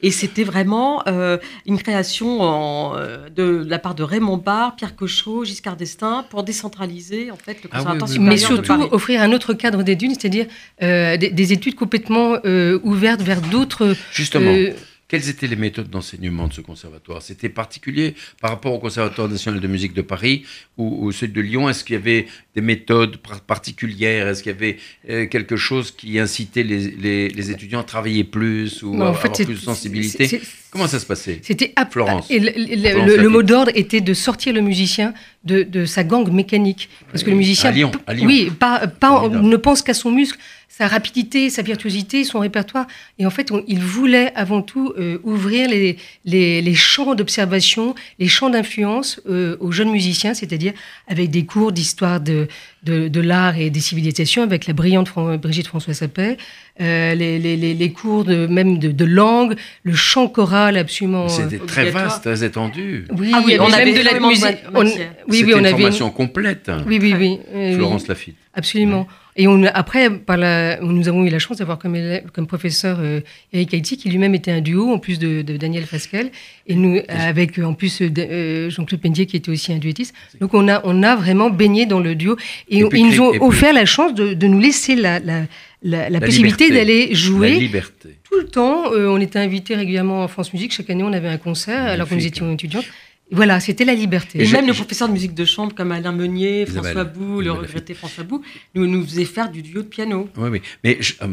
[0.02, 2.94] Et c'était vraiment euh, une création en,
[3.35, 7.70] de, la part de Raymond Barre, Pierre Cochot, Giscard d'Estaing pour décentraliser en fait le
[7.72, 8.88] Ah oui, conservatoire oui, supérieur Mais de surtout Paris.
[8.92, 10.46] offrir un autre cadre d'études, c'est-à-dire
[10.82, 13.94] euh, des, des études complètement euh, ouvertes vers d'autres.
[14.12, 14.72] Justement, euh,
[15.08, 17.22] quelles étaient les méthodes d'enseignement de ce conservatoire?
[17.22, 20.44] C'était particulier par rapport au Conservatoire national de musique de Paris
[20.76, 21.68] ou, ou celui de Lyon?
[21.68, 24.26] Est-ce qu'il y avait des méthodes par- particulières?
[24.28, 28.24] Est-ce qu'il y avait euh, quelque chose qui incitait les, les- les étudiants à travailler
[28.24, 30.40] plus ou non, à en fait, avoir plus de sensibilité?
[30.70, 31.38] Comment ça se passait?
[31.42, 32.26] C'était à- Florence.
[32.30, 33.30] Et le, le- Florence le- le Lafitte.
[33.30, 35.14] mot d'ordre était de sortir le musicien
[35.44, 36.88] de, de sa gangue mécanique.
[37.12, 37.70] Parce que le musicien.
[37.70, 38.26] À Lyon, à Lyon.
[38.26, 40.38] Oui, pas, ne pense qu'à son muscle,
[40.78, 42.86] sa rapidité, sa virtuosité, son répertoire.
[43.18, 47.94] Et en fait, on- il voulait avant tout euh, ouvrir les, les, les champs d'observation,
[48.18, 50.74] les champs d'influence euh, aux jeunes musiciens, c'est-à-dire
[51.08, 52.46] avec des cours d'histoire de,
[52.82, 56.36] de, de l'art et des civilisations, avec la brillante Fran- Brigitte François Sapet,
[56.82, 61.28] euh, les, les, les, les cours de, même de, de langue, le chant choral absolument.
[61.30, 63.06] C'était très vaste, très étendu.
[63.16, 64.58] oui, Ah oui, on même avait de la musique.
[64.74, 66.70] on- oui, C'était oui, on une avait une- formation complète.
[66.86, 67.38] Oui, oui, oui.
[67.54, 68.36] oui, Florence Lafitte.
[68.52, 69.06] absolument.
[69.38, 71.96] Et on, après, par la, nous avons eu la chance d'avoir comme,
[72.33, 73.20] comme professeur euh,
[73.53, 76.31] Eric Haïti, qui lui-même était un duo, en plus de, de Daniel Fasquelle,
[76.66, 80.14] et nous, avec euh, en plus euh, de- Jean-Claude Pendier, qui était aussi un duettiste.
[80.40, 82.37] Donc on a, on a vraiment baigné dans le duo.
[82.70, 84.94] Et, Et on- puis ils nous ont puis- offert la chance de, de nous laisser
[84.94, 85.42] la, la,
[85.83, 88.16] la, la possibilité d'aller La jouer liberté.
[88.31, 88.90] tout le temps.
[88.92, 90.72] Euh, on était invités régulièrement en France Musique.
[90.72, 92.83] Chaque année, on avait un concert, alors que nous étions étudiants.
[93.32, 94.38] Voilà, c'était la liberté.
[94.38, 97.04] Et, Et même je- les professeurs de musique de chambre comme Alain Meunier, Isabelle, François
[97.04, 98.40] Bou, le regretté François Bou,
[98.74, 100.28] nous, nous faisaient faire du duo de piano.
[100.36, 100.62] Oui, oui.
[100.84, 101.26] Mais, je- euh,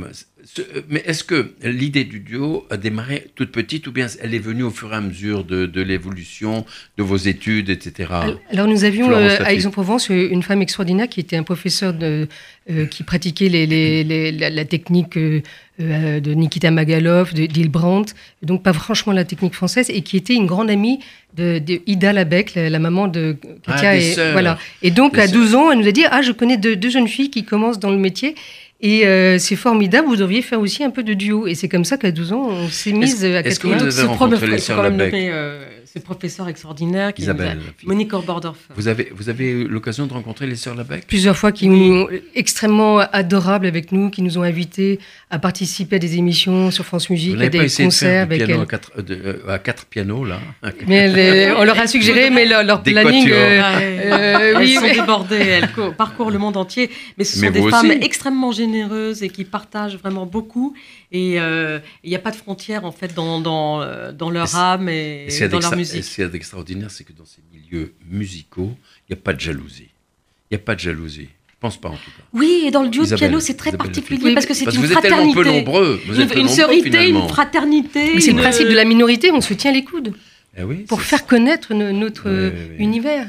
[0.90, 4.64] mais est-ce que l'idée du duo a démarré toute petite ou bien elle est venue
[4.64, 6.66] au fur et à mesure de, de l'évolution
[6.98, 8.10] de vos études, etc.
[8.52, 9.54] Alors nous avions euh, à.
[9.54, 12.28] Aix-en-Provence euh, une femme extraordinaire qui était un professeur de,
[12.70, 15.42] euh, qui pratiquait les, les- les- la, la technique euh,
[15.80, 20.46] euh, de Nikita Magalov, d'Hilbrandt, donc pas franchement la technique française, et qui était une
[20.46, 21.00] grande amie
[21.36, 23.90] de, de Ida Labec, la, la maman de Katia.
[23.90, 24.60] Ah, et, voilà.
[24.84, 25.34] et donc Des à sœurs.
[25.42, 27.80] 12 ans, elle nous a dit, ah je connais deux, deux jeunes filles qui commencent
[27.80, 28.36] dans le métier.
[28.86, 31.48] Et euh, c'est formidable, vous devriez faire aussi un peu de duo.
[31.48, 34.38] Et c'est comme ça qu'à 12 ans, on s'est mise à est-ce que vous rencontré
[34.38, 37.58] premier- les sœurs Labec euh, ce professeur extraordinaire qui a- Isabelle.
[37.66, 37.88] Lafitte.
[37.88, 38.58] Monique Orbordorf.
[38.76, 41.92] Vous avez, vous avez eu l'occasion de rencontrer les sœurs Labec plusieurs fois qui Oui.
[41.92, 45.00] ont extrêmement adorables avec nous, qui nous ont invités
[45.34, 48.34] à participer à des émissions sur France Vous Musique, à des de concerts faire du
[48.36, 48.62] avec piano elles.
[48.62, 50.40] à quatre, euh, de- euh, à quatre pianos, là
[50.88, 53.30] Mais elles- on leur a suggéré, mais leur, leur planning.
[53.32, 57.36] euh, euh, elles oui, sont mais- débordées, elles co- parcourent le monde entier, mais ce
[57.38, 57.98] sont Mais des femmes aussi.
[58.04, 60.76] extrêmement généreuses et qui partagent vraiment beaucoup.
[61.12, 65.28] Et euh, il n'y a pas de frontières en fait dans, dans, leur âme et,
[65.50, 66.04] dans leur et musique.
[66.04, 68.72] ce qu'il y a d'extraordinaire, c'est que dans ces milieux musicaux,
[69.10, 69.90] il n'y a pas de jalousie.
[70.52, 71.30] Il n'y a pas de jalousie.
[71.64, 72.24] Pense pas en tout cas.
[72.34, 74.72] Oui, et dans le duo de piano, c'est très Isabelle particulier parce que c'est une
[74.82, 75.42] vous êtes tellement fraternité.
[75.44, 76.02] peu nombreux.
[76.08, 78.12] Vous êtes une, peu une sororité, une fraternité.
[78.16, 80.14] Mais c'est le principe de la minorité, on se tient les coudes
[80.58, 82.28] Eh oui, pour faire connaître no- notre
[82.78, 83.28] univers.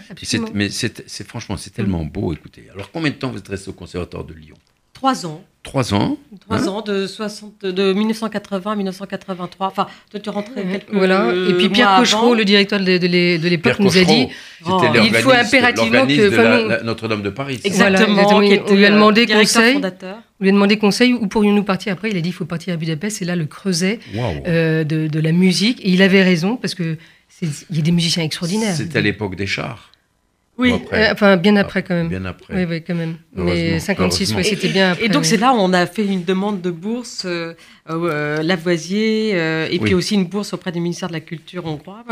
[0.52, 2.64] Mais c'est c'est- franchement, c'est tellement beau, écoutez.
[2.74, 4.56] Alors, combien de temps vous êtes resté au Conservatoire de Lyon?
[4.94, 5.42] Trois ans.
[5.62, 9.66] Trois ans Trois Hein ans, de, 60, de 1980 à 1983.
[9.66, 11.32] Enfin, toi, tu quelques Voilà.
[11.48, 13.06] Et puis Pierre Cochereau, le directeur de, de
[13.38, 14.28] de l'époque, nous a dit
[14.66, 17.60] Oh, il faut impérativement que- enfin, Notre-Dame de Paris.
[17.62, 18.42] c'est ça Voilà, Exactement.
[18.42, 18.66] exactement.
[18.66, 19.72] qui On lui a demandé conseil.
[19.74, 20.16] fondateur.
[20.40, 22.10] on lui a demandé conseil où pourrions-nous partir après.
[22.10, 23.16] Il a dit il faut partir à Budapest.
[23.18, 24.00] C'est là le creuset
[24.46, 25.80] euh, de, de la musique.
[25.82, 26.98] Et il avait raison parce que
[27.42, 28.74] il y a des musiciens extraordinaires.
[28.76, 29.90] C'était à l'époque des chars.
[30.56, 30.72] Oui.
[30.72, 32.08] Après Euh, enfin, bien après quand même.
[32.08, 32.54] Bien après.
[32.54, 33.16] Oui, oui, quand même.
[33.34, 34.36] Mais 56, heureusement.
[34.38, 35.04] ouais, c'était bien après.
[35.04, 37.54] Et donc c'est là où on a fait une demande de bourse euh,
[37.90, 39.78] euh, Lavoisier euh, et Oui.
[39.80, 42.04] puis aussi une bourse auprès du ministère de la Culture hongrois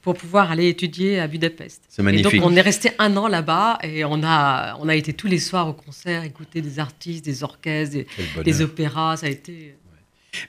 [0.00, 1.82] pour pouvoir aller étudier à Budapest.
[1.90, 2.40] C'est Et magnifique.
[2.40, 5.38] donc on est resté un an là-bas et on a on a été tous les
[5.38, 8.06] soirs au concert, écouter des artistes, des orchestres, des,
[8.44, 9.18] des opéras.
[9.18, 9.74] Ça a été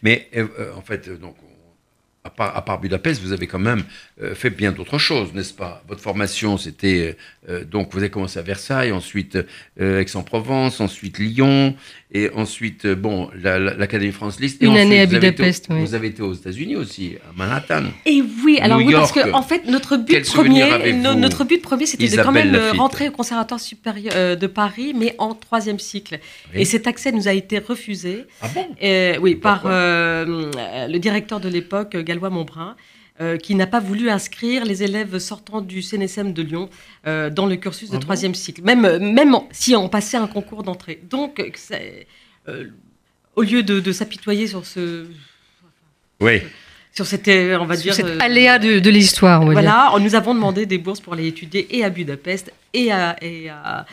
[0.02, 0.30] Mais
[0.78, 1.44] en fait, donc, on-
[2.25, 3.83] à part, Budapest, vous avez quand même
[4.21, 5.83] euh, fait bien d'autres choses, n'est-ce pas?
[5.88, 7.17] Votre formation, c'était
[7.49, 9.38] euh, donc vous avez commencé à Versailles, ensuite
[9.79, 11.75] euh, Aix-en-Provence, ensuite Lyon,
[12.17, 14.62] et ensuite euh, bon la- la- l'Académie France Liszt.
[14.62, 15.82] Et Une ensuite, année à Budapest, oui.
[15.82, 17.84] Vous avez été aux États-Unis aussi, à Manhattan.
[18.06, 21.86] Et oui, alors New oui, parce que en fait notre but premier, notre but premier,
[21.86, 25.34] c'était de quand même euh, Laffitte rentrer au conservatoire supérieur euh, de Paris, mais en
[25.34, 26.19] troisième cycle.
[26.54, 26.62] Oui.
[26.62, 28.25] Et cet accès nous a été refusé.
[28.41, 28.65] Ah bon?
[28.84, 30.51] Euh, oui, par Pourquoi euh,
[30.88, 32.75] le directeur de l'époque, Galois Montbrun,
[33.21, 36.69] euh, qui n'a pas voulu inscrire les élèves sortant du CNSM de Lyon
[37.08, 40.17] euh, dans le cursus de Ah bon troisième cycle, même, même en- si on passait
[40.17, 40.99] un concours d'entrée.
[41.10, 41.41] Donc,
[42.47, 42.65] euh,
[43.36, 45.06] au lieu de, de s'apitoyer sur ce,
[46.21, 46.41] Oui.
[46.93, 49.51] sur cette, on va Sur dire, cet euh, aléa de, de l'histoire, dire.
[49.54, 53.49] voilà, nous avons demandé des bourses pour aller étudier et à Budapest et à, et
[53.49, 53.86] à,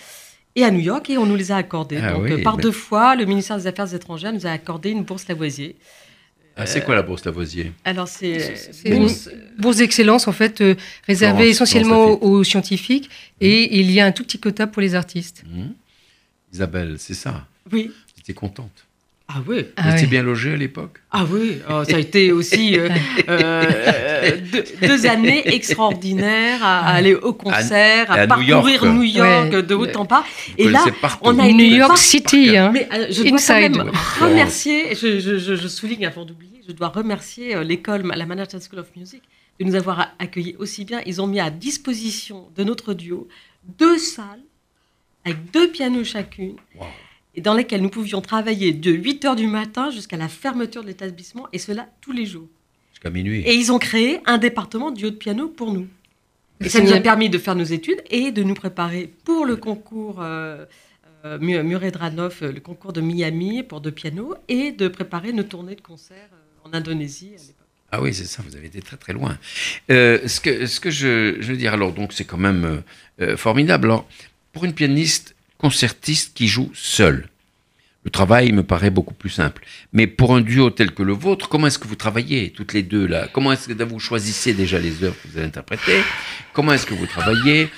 [0.55, 1.99] et à New York et on nous les a accordées.
[2.03, 4.91] Ah Donc, oui, par mais- deux fois, le ministère des Affaires étrangères nous a accordé
[4.91, 5.77] une bourse Lavoisier.
[6.57, 9.09] Ah, c'est quoi la bourse Lavoisier Alors, c'est C'est une
[9.59, 10.75] bourse- d'excellence, en fait, euh,
[11.07, 13.09] réservée Florence, essentiellement Florence aux, aux scientifiques.
[13.41, 15.45] Et il y a un tout petit quota pour les artistes.
[15.51, 15.71] Hmm
[16.53, 17.47] Isabelle, c'est ça?
[17.73, 17.87] Oui.
[17.89, 18.87] Vous étiez contente.
[19.29, 19.67] Ah oui.
[19.77, 21.59] Ah vous étiez bien logée à l'époque Ah oui.
[21.71, 22.89] Oh, ça a été aussi euh,
[23.29, 28.63] euh, deux, deux années extraordinaires à, à aller au concert, À- à, à New York.
[28.79, 29.63] parcourir New York, Ouais.
[29.63, 30.25] de haut en bas.
[30.59, 30.85] Et là,
[31.23, 32.71] on a New été York City, hein.
[32.73, 33.77] Mais euh, je dois Inside.
[33.77, 38.27] quand même remercier, je, je- je- je souligne avant d'oublier, je dois remercier l'école, la
[38.27, 39.23] Manhattan School of Music,
[39.61, 41.01] de nous avoir accueillis aussi bien.
[41.07, 43.29] Ils ont mis à disposition de notre duo
[43.79, 44.41] deux salles
[45.25, 46.57] avec deux pianos chacune.
[46.79, 46.87] Wow.
[47.35, 50.89] Et dans lesquelles nous pouvions travailler de 8 heures du matin jusqu'à la fermeture de
[50.89, 52.49] l'établissement, et cela tous les jours.
[52.93, 53.41] Jusqu'à minuit.
[53.47, 55.87] Et ils ont créé un département du haut de piano pour nous.
[56.61, 59.57] Et ça nous a permis de faire nos études et de nous préparer pour le
[59.57, 60.65] concours euh,
[61.25, 65.43] euh, Mu- Muredranov, euh, le concours de Miami pour deux pianos, et de préparer nos
[65.43, 67.57] tournées de concerts euh, en Indonésie à l'époque.
[67.91, 69.37] Ah oui, c'est ça, vous avez été très très loin.
[69.91, 72.83] Euh, ce que, ce que je, je veux dire, alors, donc c'est quand même
[73.37, 73.87] formidable.
[73.89, 74.07] Alors,
[74.53, 77.29] pour une pianiste concertiste qui joue seule,
[78.05, 79.65] le travail me paraît beaucoup plus simple.
[79.93, 82.83] Mais pour un duo tel que le vôtre, comment est-ce que vous travaillez toutes les
[82.83, 83.29] deux là?
[83.33, 85.99] Comment est-ce que vous choisissez déjà les œuvres que vous allez interpréter?
[86.53, 87.69] Comment est-ce que vous travaillez?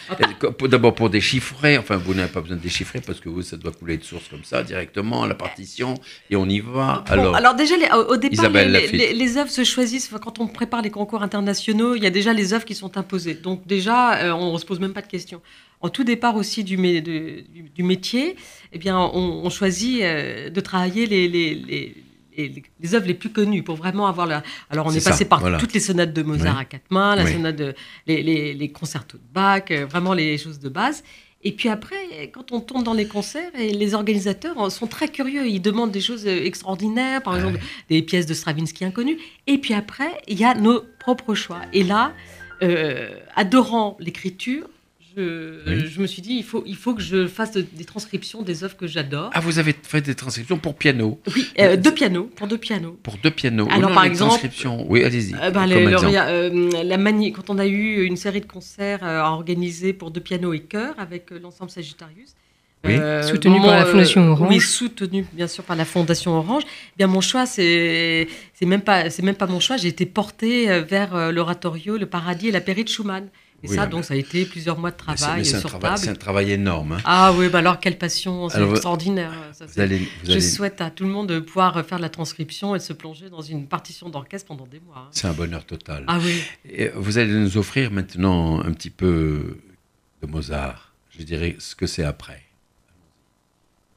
[0.63, 3.71] D'abord pour déchiffrer, enfin vous n'avez pas besoin de déchiffrer parce que vous, ça doit
[3.73, 5.93] couler de source comme ça directement, la partition,
[6.31, 7.05] et on y va.
[7.15, 10.81] Bon, Alors, déjà, les- au, départ, les, les- les œuvres se choisissent quand on prépare
[10.81, 11.97] les concours internationaux.
[11.97, 13.35] Il y a déjà les œuvres qui sont imposées.
[13.35, 15.43] Donc déjà, euh, on ne se pose même pas de questions.
[15.85, 18.37] En tout départ aussi du, mé- de- du, du métier,
[18.73, 21.95] eh bien, on, on choisit euh, de travailler les, les, les,
[22.39, 24.43] les- les œuvres les plus connues pour vraiment avoir la.
[24.71, 25.59] Alors, on est, passé ça, par voilà.
[25.59, 26.63] toutes les sonates de Mozart Oui.
[26.63, 27.33] à quatre mains, la Oui.
[27.35, 27.75] sonate de,
[28.07, 31.05] les, les, les concertos de Bach, euh, vraiment les choses de base.
[31.47, 35.47] Et puis après, quand on tourne dans les concerts, et les organisateurs sont très curieux.
[35.47, 37.59] Ils demandent des choses euh, extraordinaires, par exemple
[37.91, 39.19] des pièces de Stravinsky inconnues.
[39.47, 41.61] Et puis après, il y a nos propres choix.
[41.75, 42.15] Et là,
[42.63, 44.65] euh, adorant l'écriture,
[45.17, 45.87] je, Oui.
[45.89, 48.65] je me suis dit, il faut, il faut que je fasse de- des transcriptions des
[48.65, 49.31] œuvres que j'adore.
[49.33, 52.99] ah, vous avez fait des transcriptions pour piano Oui, euh, deux pianos, pour deux pianos.
[53.03, 53.67] Pour deux pianos.
[53.71, 54.87] Alors, non, par exemple- transcriptions.
[54.89, 55.35] Oui, allez-y.
[55.35, 59.93] Euh, bah, euh, mani- quand on a eu une série de concerts euh, à organiser
[59.93, 62.31] pour deux pianos et chœurs avec euh, l'ensemble Sagittarius.
[62.87, 62.97] Oui.
[63.23, 64.49] Soutenu par la Fondation Orange.
[64.51, 66.65] Oui, soutenu bien sûr par la Fondation Orange.
[66.67, 69.79] Eh bien mon choix, c'est c'est même pas c'est même pas mon choix.
[69.79, 73.29] J'ai été portée vers l'oratorio, le Paradis et la Pairie de Schumann.
[73.65, 75.61] Et Oui, ça, mais- donc, ça a été plusieurs mois de travail mais c'est un
[75.61, 76.17] sur travail- C'est table.
[76.17, 76.93] un travail énorme.
[76.93, 76.99] hein.
[77.05, 79.33] Ah oui, bah alors quelle passion, c'est extraordinaire.
[79.53, 81.97] ça, Vous c'est- allez, vous Je allez- souhaite à tout le monde de pouvoir faire
[81.97, 84.97] de la transcription et de se plonger dans une partition d'orchestre pendant des mois.
[84.99, 85.09] hein.
[85.13, 86.05] C'est un bonheur total.
[86.09, 86.43] Ah oui.
[86.69, 89.57] Et vous allez nous offrir maintenant un petit peu
[90.23, 90.93] de Mozart.
[91.17, 92.43] Je dirais ce que c'est après.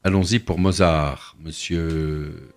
[0.04, 2.50] Allons-y pour Mozart, monsieur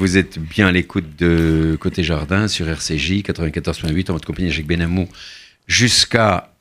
[0.00, 4.66] vous êtes bien à l'écoute de Côté Jardin sur RCJ 94.8 en votre compagnie Jacques
[4.66, 5.06] Benamou
[5.66, 6.54] jusqu'à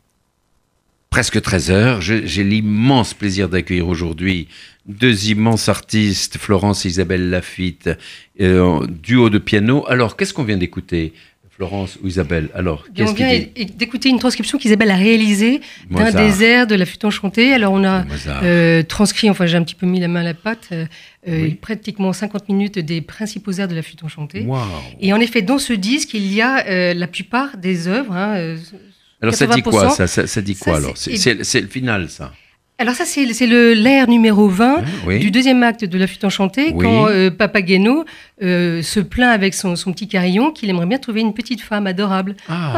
[1.09, 2.01] presque 13 heures.
[2.01, 4.49] J'ai l'immense plaisir d'accueillir aujourd'hui
[4.85, 7.89] deux immenses artistes, Florence et Isabelle Lafitte,
[8.41, 9.85] euh, duo de piano.
[9.87, 11.13] Alors, qu'est-ce qu'on vient d'écouter?
[11.59, 13.37] Florence ou Isabelle, alors On vient
[13.75, 15.59] d'écouter une transcription qu'Isabelle a réalisée
[15.91, 17.51] d'un des airs de la flûte enchantée.
[17.51, 18.05] Alors on a
[18.43, 20.85] euh, transcrit, enfin j'ai un petit peu mis la main à la pâte, euh,
[21.27, 24.47] euh, pratiquement 50 minutes des principaux airs de la flûte enchantée.
[25.01, 28.13] Et en effet, dans ce disque, il y a la plupart des œuvres.
[28.13, 28.55] Hein,
[29.21, 30.93] alors ça dit quoi ça, ça, dit quoi alors?
[30.95, 32.31] C'est le final ça
[32.79, 37.09] alors ça, c'est l'air numéro 20 ah, du deuxième acte de La Flûte Enchantée, quand
[37.09, 38.05] euh, Papageno
[38.41, 42.37] euh, se plaint avec son, petit carillon qu'il aimerait bien trouver une petite femme adorable.
[42.47, 42.71] Ah.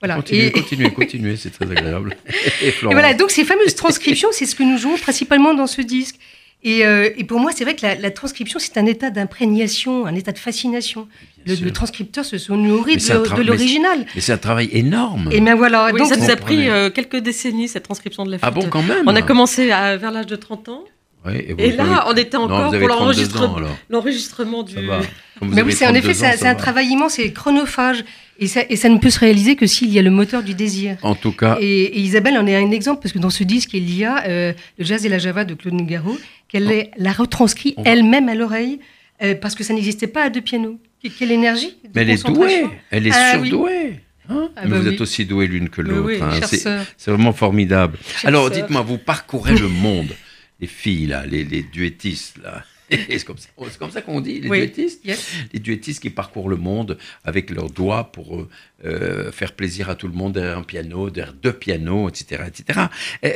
[0.00, 0.16] Voilà.
[0.16, 2.16] Continuez, continuez, continuez, c'est très agréable.
[2.62, 6.16] et, voilà, donc ces fameuses transcriptions, c'est ce que nous jouons principalement dans ce disque.
[6.64, 10.32] Euh, et, pour moi, c'est vrai que la, transcription, c'est un état d'imprégnation, un état
[10.32, 11.08] de fascination.
[11.44, 14.06] Le, transcripteur se nourrit de, l'original.
[14.14, 15.28] Mais c'est un travail énorme.
[15.32, 15.90] Et bien voilà.
[15.90, 18.48] donc ça nous a pris euh, quelques décennies, cette transcription de la flûte.
[18.48, 20.84] Ah bon, quand même On a commencé vers l'âge de 30 ans.
[21.30, 22.88] Et, là, on était encore pour
[23.88, 24.76] l'enregistrement du.
[25.40, 28.04] Mais oui, c'est en effet, c'est un travail immense et chronophage.
[28.38, 30.54] Et ça, et ça, ne peut se réaliser que s'il y a le moteur du
[30.54, 30.96] désir.
[31.02, 31.58] En tout cas.
[31.60, 34.52] Et, Isabelle en est un exemple, parce que dans ce disque, il y a euh,
[34.78, 36.18] le jazz et la java de Claude Nougaro,
[36.48, 38.80] qu'elle l'a retranscrit elle-même à l'oreille,
[39.22, 40.78] euh, parce que ça n'existait pas à deux pianos.
[41.18, 44.00] Quelle énergie Mais elle est douée, elle est ah surdouée.
[44.28, 46.22] Hein ah bah vous êtes aussi douée l'une que l'autre.
[46.22, 46.40] Hein.
[46.96, 47.98] C'est vraiment formidable.
[48.24, 50.14] Alors, dites-moi, vous parcourez le monde,
[50.62, 52.64] les filles, là, les, les duettistes, là.
[52.90, 55.04] c'est comme ça, qu'on dit, les duettistes.
[55.52, 58.48] Les duettistes qui parcourent le monde avec leurs doigts pour euh,
[58.84, 62.44] euh, faire plaisir à tout le monde derrière un piano, derrière deux pianos, etc.
[62.46, 62.80] etc.
[63.24, 63.30] Euh,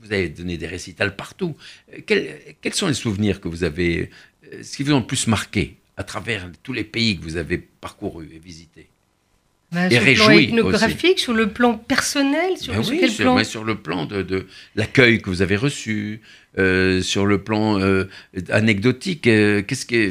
[0.00, 1.56] vous avez donné des récitals partout.
[2.06, 4.10] Quels, sont les souvenirs que vous avez,
[4.62, 7.58] ce qui vous ont le plus marqué à travers tous les pays que vous avez
[7.58, 8.88] parcourus et visités?
[9.72, 13.64] Bah, et sur le plan ethnographique, sur le plan personnel, sur, ben quel plan Sur
[13.64, 16.22] le plan de, l'accueil que vous avez reçu,
[16.58, 18.08] euh, sur le plan euh,
[18.48, 19.28] anecdotique.
[19.28, 20.10] Euh, qu'est-ce que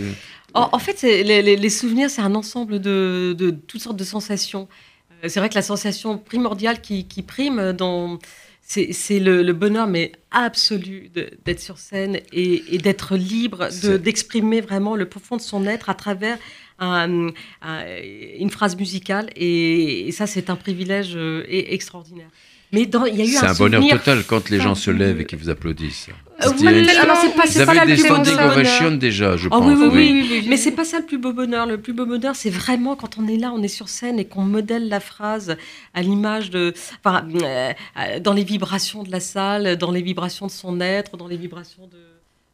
[0.56, 3.36] en, fait, les, souvenirs, c'est un ensemble de,
[3.68, 4.68] toutes sortes de sensations.
[5.28, 8.18] C'est vrai que la sensation primordiale qui, prime dans
[8.62, 15.38] c'est le, bonheur, mais absolu, d'être sur scène et, d'être libre, d'exprimer vraiment le profond
[15.38, 16.40] de son être à travers
[16.80, 19.30] une phrase musicale.
[19.36, 22.30] Et, ça, c'est un privilège euh, extraordinaire.
[22.72, 25.20] Mais il y a eu un C'est un bonheur total quand les gens se lèvent
[25.22, 26.10] et qu'ils vous applaudissent.
[26.42, 29.66] Euh, alors c'est pas, vous avez des standing ovations déjà, je oh, pense.
[29.66, 31.66] Oui, oui, oui, mais c'est pas ça le plus beau bonheur.
[31.66, 34.26] Le plus beau bonheur, c'est vraiment quand on est là, on est sur scène et
[34.26, 35.58] qu'on modèle la phrase
[35.94, 36.74] à l'image de,
[37.04, 37.74] enfin, euh,
[38.22, 41.88] dans les vibrations de la salle, dans les vibrations de son être, dans les vibrations
[41.88, 41.98] de,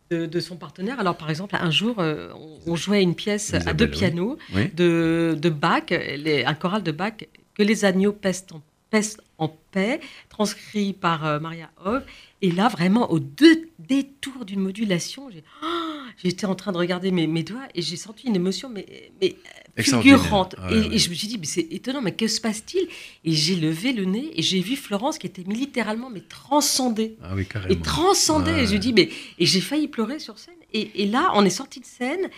[0.09, 0.99] de, son partenaire.
[0.99, 2.29] Alors, par exemple, un jour, euh,
[2.65, 4.37] on, jouait une pièce à deux pianos
[4.75, 7.13] de, de Bach, les, un choral de Bach,
[7.53, 9.99] que les agneaux pèsent en, pèsent en paix,
[10.29, 12.03] transcrit par Maria Hove.
[12.45, 15.29] Et là, vraiment, au deux détour d'une modulation,
[15.63, 15.65] oh,
[16.23, 18.85] j'étais en train de regarder mes, mes doigts et j'ai senti une émotion, mais,
[19.19, 19.35] mais
[19.81, 20.55] fulgurante.
[20.69, 22.87] Et, je me suis dit, mais c'est étonnant, mais que se passe-t-il?
[23.23, 27.17] Et j'ai levé le nez et j'ai vu Florence qui était littéralement mais transcendée.
[27.23, 27.73] Ah oui, carrément.
[27.73, 28.51] Et transcendée.
[28.51, 30.53] Et je dis, mais et j'ai failli pleurer sur scène.
[30.71, 32.29] Et, et là, on est sorti de scène.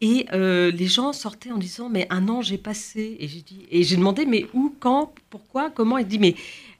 [0.00, 3.66] Et euh, les gens sortaient en disant mais un ange est passé et j'ai dit
[3.70, 5.96] et j'ai demandé mais où quand pourquoi comment?
[5.96, 6.34] Il dit mais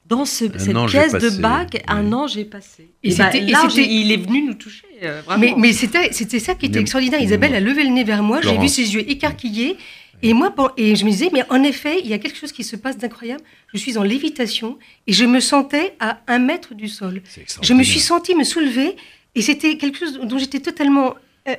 [0.08, 2.90] dans cette pièce de Bach, un ange est passé.
[3.02, 4.84] Et, bah, il est venu nous toucher.
[5.02, 7.20] Euh, mais, mais c'était ça qui était extraordinaire.
[7.20, 9.76] Isabelle a levé le nez vers moi, j'ai vu ses yeux écarquillés.
[10.22, 12.64] Et moi, et je me disais, mais en effet, il y a quelque chose qui
[12.64, 13.42] se passe d'incroyable.
[13.74, 17.20] Je suis en lévitation et je me sentais à un mètre du sol.
[17.60, 18.96] Je me suis sentie me soulever
[19.34, 21.14] et c'était quelque chose dont j'étais totalement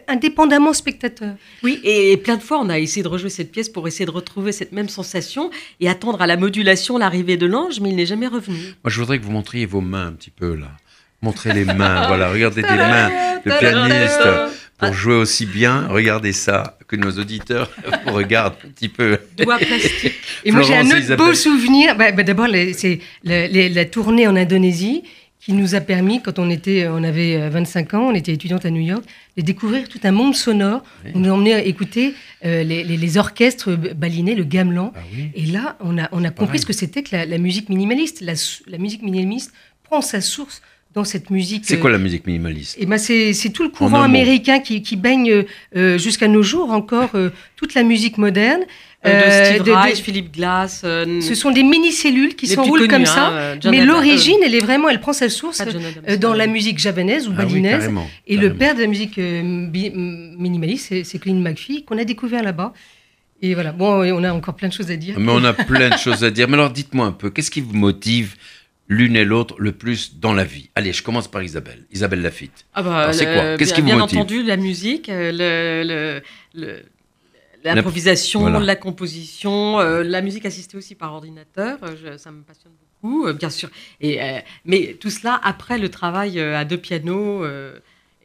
[0.07, 1.35] indépendamment spectateur.
[1.63, 4.11] Oui, et plein de fois, on a essayé de rejouer cette pièce pour essayer de
[4.11, 8.05] retrouver cette même sensation et attendre à la modulation l'arrivée de l'ange, mais il n'est
[8.05, 8.57] jamais revenu.
[8.83, 10.71] Moi, je voudrais que vous montriez vos mains un petit peu là.
[11.21, 13.09] Montrez les mains, voilà, regardez des mains
[13.43, 14.27] de pianiste
[14.77, 15.87] pour jouer aussi bien.
[15.87, 17.71] Regardez ça, que nos auditeurs
[18.05, 19.17] regardent un petit peu.
[19.37, 20.13] Doigts plastiques.
[20.45, 21.95] Et moi, j'ai un autre beau souvenir.
[21.95, 25.03] Bah, bah, d'abord, c'est la tournée en Indonésie
[25.47, 28.65] qui nous a permis, quand on, était, on avait 25 euh, ans, on était étudiante
[28.65, 29.05] à New York,
[29.37, 30.83] de découvrir tout un monde sonore.
[31.15, 34.91] On nous emmenait écouter euh, les, orchestres balinés, le gamelan.
[34.93, 34.99] Ah
[35.33, 38.19] et là, on a, on a compris ce que c'était que la, musique minimaliste.
[38.19, 38.33] La,
[38.67, 40.61] la, musique minimaliste prend sa source
[40.93, 41.63] dans cette musique.
[41.65, 42.77] C'est quoi la musique minimaliste?
[42.77, 45.45] Et eh ben c'est, tout le courant américain qui, qui baigne
[45.77, 47.11] euh, jusqu'à nos jours encore
[47.55, 48.63] toute la musique moderne.
[49.05, 50.81] Euh, de Steve Reich, Philippe Glass.
[50.83, 54.89] Euh, ce sont des mini-cellules qui s'enroulent comme ça, hein, mais l'origine, elle est vraiment,
[54.89, 57.89] elle prend sa source euh, dans la musique javanaise ou ah balinaise.
[58.25, 62.73] et le père de la musique minimaliste, c'est Clint McPhee, qu'on a découvert là-bas.
[63.39, 65.19] Et voilà, bon, on a encore plein de choses à dire.
[65.19, 66.47] Mais on a plein de choses à dire.
[66.47, 68.33] Mais alors, dites-moi un peu, qu'est-ce qui vous motive
[68.87, 70.71] l'une et l'autre le plus dans la vie?
[70.73, 71.85] Allez, je commence par Isabelle.
[71.91, 72.65] Isabelle Lafitte.
[72.73, 73.57] Ah bah, c'est quoi?
[73.57, 74.13] Qu'est-ce qui vous motive?
[74.13, 76.19] Bien entendu, la musique, le,
[76.55, 76.81] le
[77.75, 83.27] L'improvisation, la composition, euh, la musique assistée aussi par ordinateur, euh, ça me passionne beaucoup,
[83.27, 83.69] euh, bien sûr.
[84.01, 84.19] Et,
[84.65, 87.45] mais tout cela après le travail à deux pianos.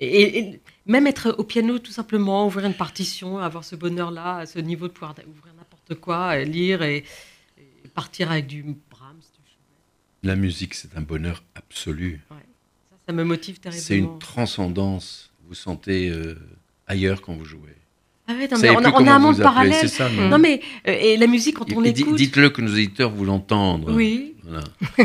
[0.00, 4.58] Et, même être au piano, tout simplement, ouvrir une partition, avoir ce bonheur-là, à ce
[4.58, 7.04] niveau de pouvoir ouvrir n'importe quoi, lire et,
[7.94, 9.20] partir avec du Brahms.
[10.22, 12.20] la musique, c'est un bonheur absolu.
[12.28, 12.36] Ça,
[13.06, 13.86] ça, me motive terriblement.
[13.86, 15.30] C'est une transcendance.
[15.46, 16.12] Vous sentez
[16.86, 17.76] ailleurs quand vous jouez.
[18.50, 19.86] Ah on, a, un monde parallèle.
[20.30, 22.16] non, mais euh, et la musique quand on écoute.
[22.16, 23.90] Dites-le que nos éditeurs vous l'entendent.
[23.90, 24.34] Oui.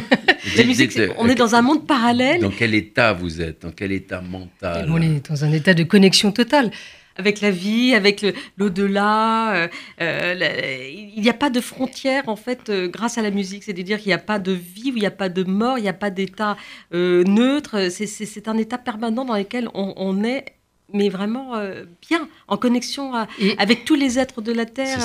[0.58, 2.42] la musique, on est dans un monde parallèle.
[2.42, 3.62] Dans quel état vous êtes?
[3.62, 4.90] Dans quel état mental?
[4.90, 6.72] On est dans un état de connexion totale.
[7.20, 8.26] Avec la vie, avec
[8.58, 9.56] l'au-delà.
[9.56, 9.68] Euh,
[10.02, 13.64] euh, il n'y a pas de frontières, en fait, grâce à la musique.
[13.64, 15.90] C'est-à-dire qu'il n'y a pas de vie, il n'y a pas de mort, il n'y
[15.90, 16.58] a pas d'état
[16.92, 17.90] neutre.
[17.90, 20.57] C'est un état permanent dans lequel on, on est
[20.94, 23.14] mais vraiment euh, bien, en connexion
[23.58, 25.00] avec tous les êtres de la Terre.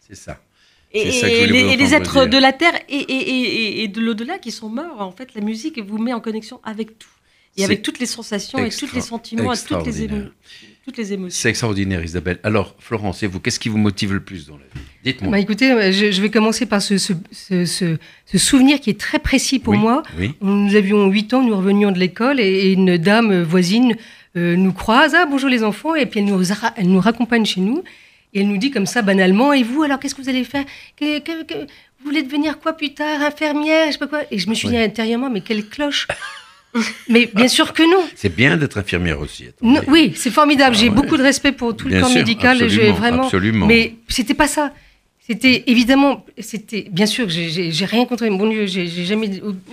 [0.00, 0.40] C'est ça.
[0.92, 5.40] Et, les, êtres de la Terre et, de l'au-delà qui sont morts, en fait, la
[5.40, 7.08] musique vous met en connexion avec tout.
[7.56, 10.08] Et avec toutes les sensations et tous les sentiments et toutes les,
[10.84, 11.40] toutes les émotions.
[11.40, 12.38] C'est extraordinaire, Isabelle.
[12.42, 14.86] Alors, Florence, et vous, qu'est-ce qui vous motive le plus dans la vie?
[15.04, 15.30] Dites-moi.
[15.30, 17.96] Bah, écoutez, euh, je, vais commencer par ce, ce,
[18.36, 20.02] souvenir qui est très précis pour moi.
[20.40, 23.96] Nous avions 8 ans, nous revenions de l'école et une dame voisine
[24.36, 26.42] euh, nous croise, ah bonjour les enfants, et puis elle nous,
[26.76, 27.82] elle nous raccompagne chez nous,
[28.32, 30.64] et elle nous dit comme ça banalement, et vous alors qu'est-ce que vous allez faire?
[30.98, 34.20] Que, Vous voulez devenir quoi plus tard Infirmière, je sais pas quoi?
[34.30, 36.08] Et je me suis dit intérieurement, mais quelle cloche
[37.08, 38.04] mais bien sûr que non.
[38.16, 39.46] C'est bien d'être infirmière aussi.
[39.86, 40.74] oui, c'est formidable.
[40.74, 42.60] J'ai ah beaucoup de respect pour tout le corps médical.
[42.60, 43.22] Absolument, vraiment.
[43.24, 43.66] Absolument.
[43.66, 44.72] Mais c'était pas ça.
[45.26, 48.26] C'était évidemment, c'était bien sûr que j'ai rien contre.
[48.28, 49.30] Bon Dieu, j'ai jamais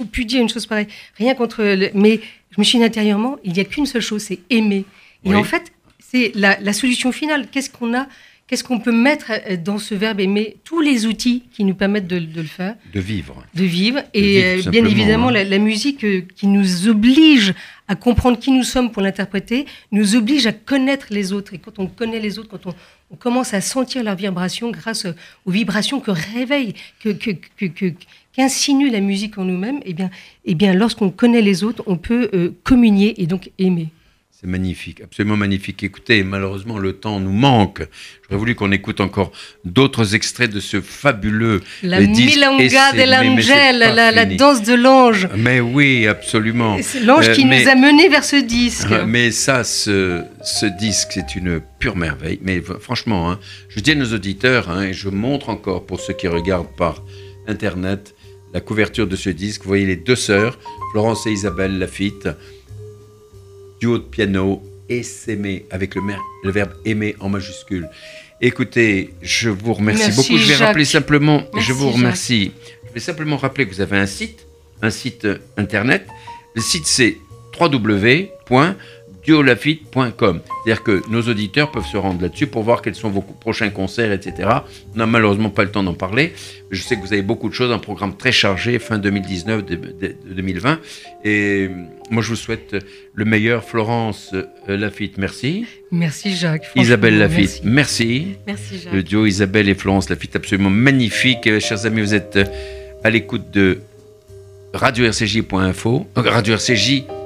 [0.10, 0.88] pu dire une chose pareille.
[1.18, 1.62] Rien contre.
[1.94, 2.22] mais
[2.52, 4.86] je me suis dit intérieurement, il n'y a qu'une seule chose, c'est aimer.
[5.26, 7.48] Et en fait, c'est la, solution finale.
[7.52, 8.08] Qu'est-ce qu'on a
[8.52, 12.08] qu'est-ce qu'on peut mettre euh, dans ce verbe aimer Tous les outils qui nous permettent
[12.08, 12.76] de, le faire?
[12.94, 13.46] De vivre.
[13.56, 14.02] De vivre.
[14.14, 15.44] et euh, bien évidemment, hein.
[15.46, 17.54] la, musique euh, qui nous oblige
[17.88, 21.54] à comprendre qui nous sommes pour l'interpréter, nous oblige à connaître les autres.
[21.54, 25.06] Et quand on connaît les autres, quand on, commence à sentir leurs vibrations grâce
[25.46, 27.12] aux vibrations que réveille, que,
[28.34, 30.10] qu'insinue la musique en nous-mêmes, eh bien,
[30.44, 33.90] eh bien lorsqu'on connaît les autres, on peut communier et donc aimer.
[34.42, 35.84] C'est magnifique, absolument magnifique.
[35.84, 37.84] Écoutez, malheureusement, le temps nous manque.
[38.24, 39.32] J'aurais voulu qu'on écoute encore
[39.66, 45.28] d'autres extraits de ce fabuleux La milonga de l'angel, la, danse de l'ange.
[45.38, 46.80] Mais oui, absolument.
[46.82, 48.88] C'est l'ange qui euh, nous a menés vers ce disque.
[49.06, 52.40] Mais ça, ce, ce disque, c'est une pure merveille.
[52.42, 53.40] Mais franchement, hein,
[53.70, 57.04] je dis à nos auditeurs, hein, et je montre encore pour ceux qui regardent par
[57.46, 58.16] Internet,
[58.56, 59.62] la couverture de ce disque.
[59.62, 60.58] Vous voyez les deux sœurs,
[60.94, 62.28] Florence et Isabelle Lafitte
[63.82, 66.02] duo de piano et s'aimer avec le,
[66.44, 67.90] le, verbe aimer en majuscule.
[68.40, 70.38] Écoutez, je vous remercie beaucoup.
[70.38, 72.52] Je vais rappeler simplement, je vous remercie.
[72.88, 74.46] Je vais simplement rappeler que vous avez un site,
[74.82, 76.06] un site euh, internet.
[76.56, 77.18] Le site c'est
[77.60, 78.30] www
[79.26, 80.42] diolafite.com.
[80.64, 84.12] C'est-à-dire que nos auditeurs peuvent se rendre là-dessus pour voir quels sont vos prochains concerts,
[84.12, 84.50] etc.
[84.94, 86.34] On n'a malheureusement pas le temps d'en parler.
[86.72, 90.80] Je sais que vous avez beaucoup de choses, un programme très chargé fin 2019, 2020.
[91.24, 91.70] Et
[92.10, 92.76] moi, je vous souhaite
[93.14, 93.64] le meilleur.
[93.64, 95.66] Florence euh, Lafitte, merci.
[95.92, 96.68] Merci Jacques.
[96.76, 98.36] Isabelle Lafitte, merci.
[98.48, 98.80] Merci.
[98.80, 98.94] Jacques.
[98.94, 101.48] Le duo Isabelle et Florence Lafitte, absolument magnifique.
[101.48, 102.40] Euh, chers amis, vous êtes
[103.04, 103.80] à l'écoute de
[104.74, 107.21] radio-rcj.info, euh, radio RCJ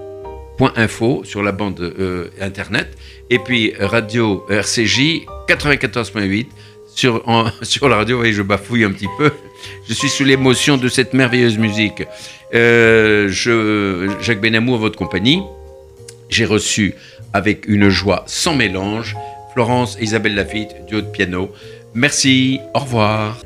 [0.75, 2.87] info sur la bande euh, internet
[3.29, 6.47] et puis radio RCJ 94.8
[6.93, 7.23] sur,
[7.61, 8.23] sur la radio.
[8.23, 9.31] et je bafouille un petit peu.
[9.87, 12.03] Je suis sous l'émotion de cette merveilleuse musique.
[12.53, 15.41] Euh, je, Jacques Benamou, à votre compagnie.
[16.29, 16.95] J'ai reçu
[17.33, 19.15] avec une joie sans mélange
[19.53, 21.51] Florence et Isabelle Lafitte, duo de piano.
[21.93, 23.37] Merci, au revoir.